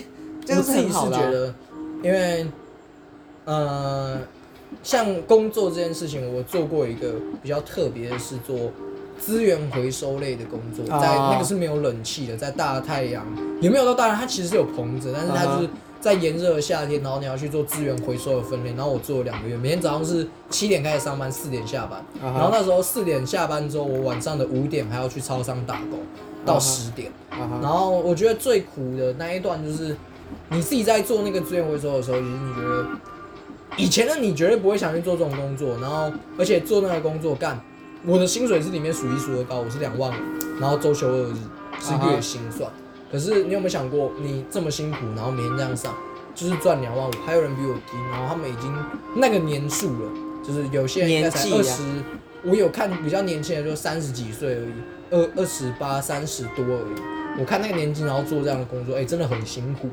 [0.47, 1.53] 是我自己是很好觉得，
[2.03, 2.45] 因为
[3.45, 4.19] 呃，
[4.81, 8.57] 像工作这件事情，我做过一个比较特别的是做
[9.21, 10.99] 资源回收类的工作，啊。
[10.99, 13.23] 在那个是没有冷气的，在大太阳。
[13.61, 15.69] 也没有到大阳，它其实是有棚子，但是它就是
[15.99, 25.99] 在炎热的夏天，然后你要去做资源回收的分类，然后我做了两个月，每天早上是七点开始上班，四点下班，然后那时候四点下班之后，我晚上的五点还要去超商打工
[26.43, 27.11] 到十点。
[27.61, 29.95] 然后我觉得最苦的那一段就是
[30.49, 32.87] 你自己在做那个资源回收的时候，其实你觉得
[33.77, 37.61] 以前的你绝对不会想去做这种工作，然后而且做那个工作干，
[38.03, 41.35] 我的薪水是里面数一数二高，我是两万五，然后周休二日
[41.79, 42.69] 是月薪算。
[43.11, 45.93] 可是你有没有想过，你这么辛苦，然后每天这样上，
[46.33, 48.73] 就是赚两万五，还有人比我低，然后他们已经
[49.15, 50.11] 那个年数了，
[50.43, 51.83] 就是有些人应该才二十、
[52.43, 54.73] 我有看比较年轻的，就三十几岁而已，
[55.11, 57.39] 二二十八、三十多而已。
[57.39, 59.87] 我看那个年纪，然后做这样的工作，哎、真的很辛苦。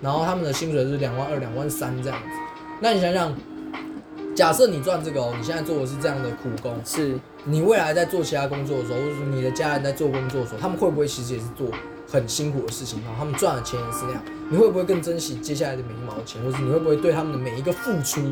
[0.00, 2.28] 然后他们的薪水是两万二、两万三这样子。
[2.80, 3.32] 那你想想，
[4.34, 11.66] 假设你赚这个哦，你现在做的是这样的苦工，是你未来在做其他工作的时候，或者说你的家人在做工作的时候，他们会不会其实也是做
[12.08, 14.22] 很辛苦的事情，然后他们赚的钱也是那样？
[14.50, 18.22] 你会不会更珍惜接下来的每一毛钱，或者你会不会对他们的每一个付出，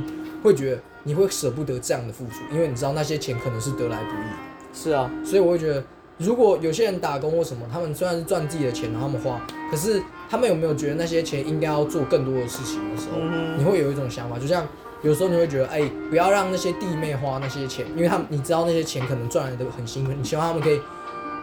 [0.43, 4.73] 会觉得你会舍不得这样的付出，因为你知道那些钱可能是得来不易。
[4.73, 5.85] 是啊，所以我会觉得，
[6.17, 9.39] 如果有些人打工或什么，他们虽然是赚自己的钱，然后他们花，
[9.71, 14.67] 可是他们有没有觉得那些钱应该要做更多的事情的时候，嗯你会有一种想法，就像
[15.03, 20.81] 有时候你会觉得，哎、不要让那些弟妹花那些钱，因为他们你知道那些钱可能赚来的很辛苦，你希望他们可以。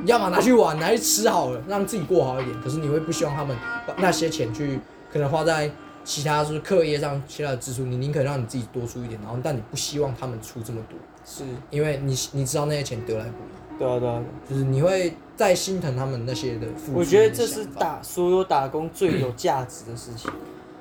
[0.05, 2.61] 要么拿去玩，拿去吃好了，让自己过好一点。
[2.61, 4.79] 可是你会不希望他们把那些钱去
[5.11, 5.71] 可能花在
[6.03, 13.79] 其他就是课业上其他的支出，你宁可让你自己多出一点，然后但你不希望他们出这么多，是，因为你你知道那些钱得来不易。
[13.79, 14.13] 对啊对啊。
[14.13, 16.99] 啊就是你会再心疼他们那些的付出。
[16.99, 20.29] 我觉得这是，打所有打工最有价值的事情。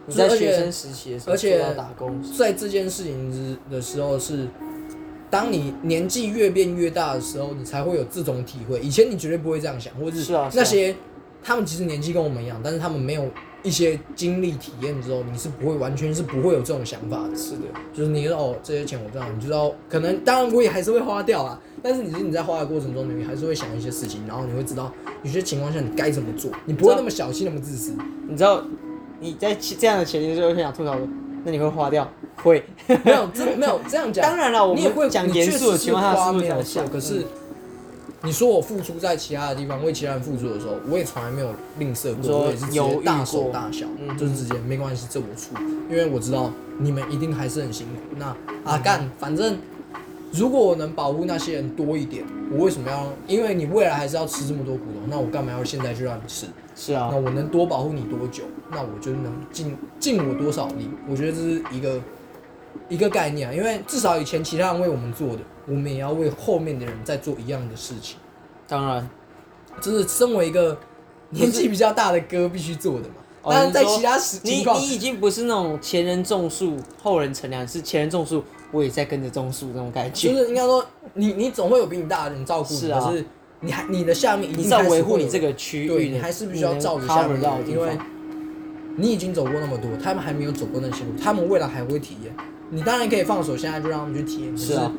[0.08, 4.46] 在学生时期的时候，而且打工，在这件事情之的时候是，
[5.30, 8.80] 当你年纪越变越大的时候，你才会有这种体会。
[8.80, 10.94] 以前你绝对不会这样想，或者是那些
[11.42, 13.28] 他们其实年纪跟我们一样，但是他们没有
[13.62, 17.36] 一些经历体验之后，你是不会完全是不会有这种想法的。
[17.36, 24.92] 是的，就是你说哦，这些钱我不知道，你知道，可能当然我也还是会花掉啊，但是你是你在花的过程中，你还是会想一些事情，然后你会知道
[25.24, 27.92] 有些情况下你该怎么做，你不会那么小气，那么自私。
[28.28, 28.85] 你知道你
[29.38, 31.08] 在这样的前提之后，会想吐槽说，
[31.44, 32.08] 那你会花掉？
[32.42, 32.64] 会。
[33.04, 34.22] 没有，真没有这样讲。
[34.24, 36.92] 当然了，我们也会们讲严肃的情况下是不是没有错，这样想？
[36.92, 37.24] 可是嗯
[38.22, 45.54] 你说我付出在其他的地方为其他人付出的时候，我也从来没有吝啬过，我也是直接大手大脚，嗯就是直接没关系，这我出，
[45.88, 48.16] 因为我知道你们一定还是很辛苦。
[48.16, 49.58] 那阿干，反正
[50.36, 53.06] 如果我能保护那些人多一点，我为什么要？
[53.26, 56.46] 因为你未来还是要吃这么多苦头，那我干嘛要现在就让你吃？
[56.74, 60.90] 是啊那，我能多保护你多久，那我就能尽尽我多少力。
[61.08, 62.00] 我觉得这是一个
[62.88, 68.16] 一个概念啊，因为至少以前其他人为我们做的，我们也要为后面的人在做一样的事情。
[68.68, 69.08] 当然。
[69.78, 70.74] 这是身为一个
[71.28, 73.14] 年纪比较大的哥必须做的嘛。
[73.42, 80.38] 哦当然，在其他时你你已经不是那种前人种树，后人乘凉，是前人种树，我也在跟着种树那种感觉就。
[80.38, 83.24] 是应该说，你你总会有比你大的人照顾你，是啊可是
[83.60, 87.98] 你还你的下面一定你是要还是会有维护你这个区域的，你还是必须要照着下面的人，到的地因为。
[88.98, 92.34] 你已经走过那么多，他们还没有走过那些路，他们未来还会体验。
[92.70, 94.50] 你当然可以放手，现在就让他们去体验。
[94.52, 94.90] 可是啊，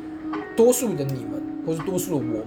[0.56, 2.44] 多数的你们，或是多数的我们，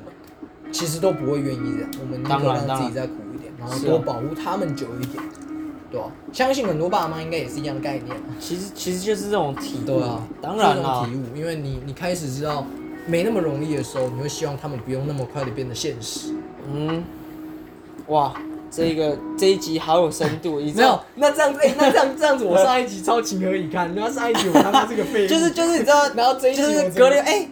[0.71, 1.91] 其实都不会愿意这样。
[1.99, 5.21] 我们宁可让自己再苦一点，然后多保护他们久一点，
[5.91, 8.23] 对吧、相信很多爸妈应该也是一样的概念啊。
[8.39, 12.65] 其实其实就是这种体悟对啊，当然啦体，悟，因为你你开始知道
[13.05, 16.33] 没那么容易的时候，你会希望他们不用那么快的变得现实。
[16.73, 17.03] 嗯，
[18.07, 18.33] 哇，
[18.71, 23.91] 这个这一集好有深度， 你知没有道，，那这样子，哎、那这样这样子，我上一集超情何以堪？
[23.95, 27.45] 然后上一集我他妈这个废物，就是就是你知道， 然后这一集就是隔了哎，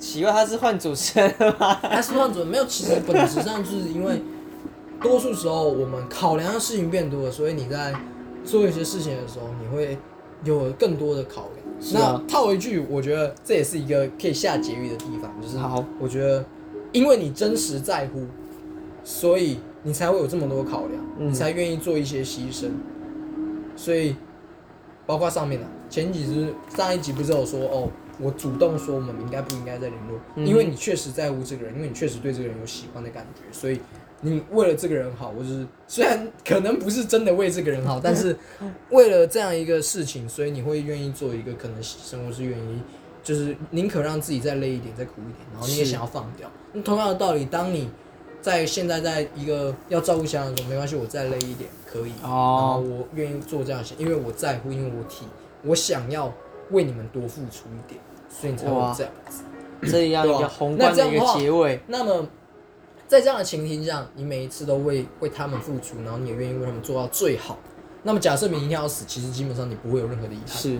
[0.00, 1.78] 奇怪他是换主持人了吗？
[1.82, 4.20] 他是换主人没有，其实本质上就是因为
[5.00, 7.94] 多数时候我们考量的事情变多了，所以你在
[8.44, 9.98] 做一些事情的时候，你会
[10.44, 11.64] 有更多的考量。
[11.80, 16.44] 是啊那套一句，我觉得这也是一个可以下结语的地方，就是好，我觉得
[16.92, 18.26] 因为你真实在乎，
[19.02, 22.70] 所以你才会有这么多考量，嗯你才愿意做一些牺牲。
[23.76, 24.14] 所以，
[25.04, 27.90] 包括上面的前几集上一集不是有说哦，
[28.20, 33.80] 我主动说我们应该不应该再联络，嗯因为你确实在乎这个人，因为你确实对这个人有喜欢的感觉，所以
[34.24, 38.34] 你为了这个人好，我就是虽然可能不是真的为这个人好，但是
[38.90, 42.80] 为了这样一个事情，所以你会愿意做一个可能牺牲，或是愿意
[43.22, 46.50] 就是宁可让自己再累一点，再苦一点，然后你也想要放掉。
[46.72, 47.90] 那同样的道理，当你
[48.40, 55.26] 在现在在一个要照顾家人的时候，没关系，我再累一点可以，然后哦，我愿意做这样的事，因为我在乎，因为我体，
[55.62, 56.32] 我想要
[56.70, 59.42] 为你们多付出一点，所以你才会这样子。
[59.86, 62.26] 这样一个宏观的一个结尾，那么，
[63.06, 67.58] 在这样的情形下，你每一次都为为他们付出，然后你也愿意为他们做到最好。
[68.02, 70.56] 那么，假设明天要死，其实基本上你不会有任何的遗憾。
[70.56, 70.78] 是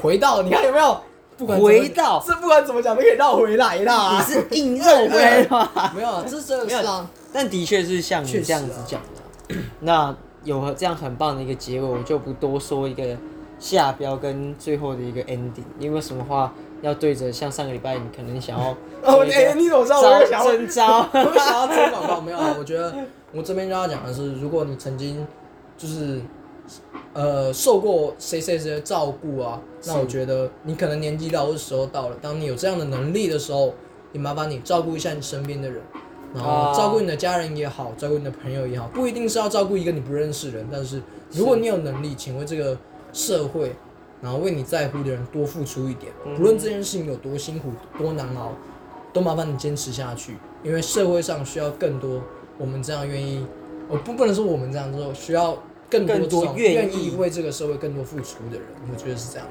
[0.00, 1.00] 回到你看有没有？
[1.36, 4.32] 不管回到是不管怎么讲都可以绕回来啦你。
[4.32, 5.92] 是硬绕回来的吗？
[5.92, 7.10] 没有啊，这真的是啊。
[7.32, 13.16] 但的确是像你这样子讲的啊、 那有这样很棒的一个结尾，我就不多说一个
[13.58, 15.64] 下标跟最后的一个 ending。
[15.78, 16.54] 你有没有什么话
[16.84, 18.70] 要对着像上个礼拜你可能想要
[19.02, 21.08] 哦，哎，你怎么知道我又想招要征招？
[21.12, 22.54] 我想要做广告没有啊？
[22.58, 22.94] 我觉得
[23.32, 25.26] 我这边就要讲的是，如果你曾经
[25.78, 26.20] 就是
[27.14, 33.72] 呃受过谁谁谁的照顾啊，那我觉得你可能年纪到或者时候到了，当你有这样的能力的时候，
[34.12, 35.80] 你麻烦你照顾一下你身边的人。
[36.34, 42.76] 然后啊照顾你的家人也好，照顾你的朋友也好，不一定是要照顾一个你不认识的人，但是如果你有能力，请为这个
[43.12, 43.72] 社会，
[44.24, 48.52] 然后为你在乎的人多付出一点，嗯不论这件事情有多辛苦、多难熬，
[49.12, 52.22] 都麻烦你坚持下去，因为社会上需要更多
[52.56, 53.46] 我们这样愿意，
[53.86, 55.58] 我不不能说我们这样做，需要
[55.90, 59.46] 更多愿意为这个社会更多付出的人，我觉得是这样。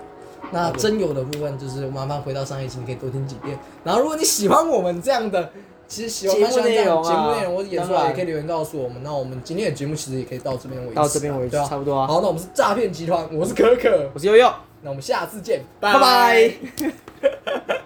[0.51, 3.57] 那真有的部分就是麻烦回到上一期，你可以多听几遍。
[3.83, 5.51] 然后如果你喜欢我们这样的，
[5.87, 9.01] 其实喜欢节目蛮喜欢这样内容啊节目内容，或者演出来也可以留言告诉我们。
[9.03, 16.51] 那我们今天的节目其实也可以到这边为止啊，到这边为止对啊差不多啊好，那我们是诈骗集团，我是可可，我是悠悠，那我们下次见，拜拜。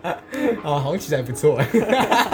[0.01, 0.17] 啊，
[0.63, 1.67] 好像起来不错哎。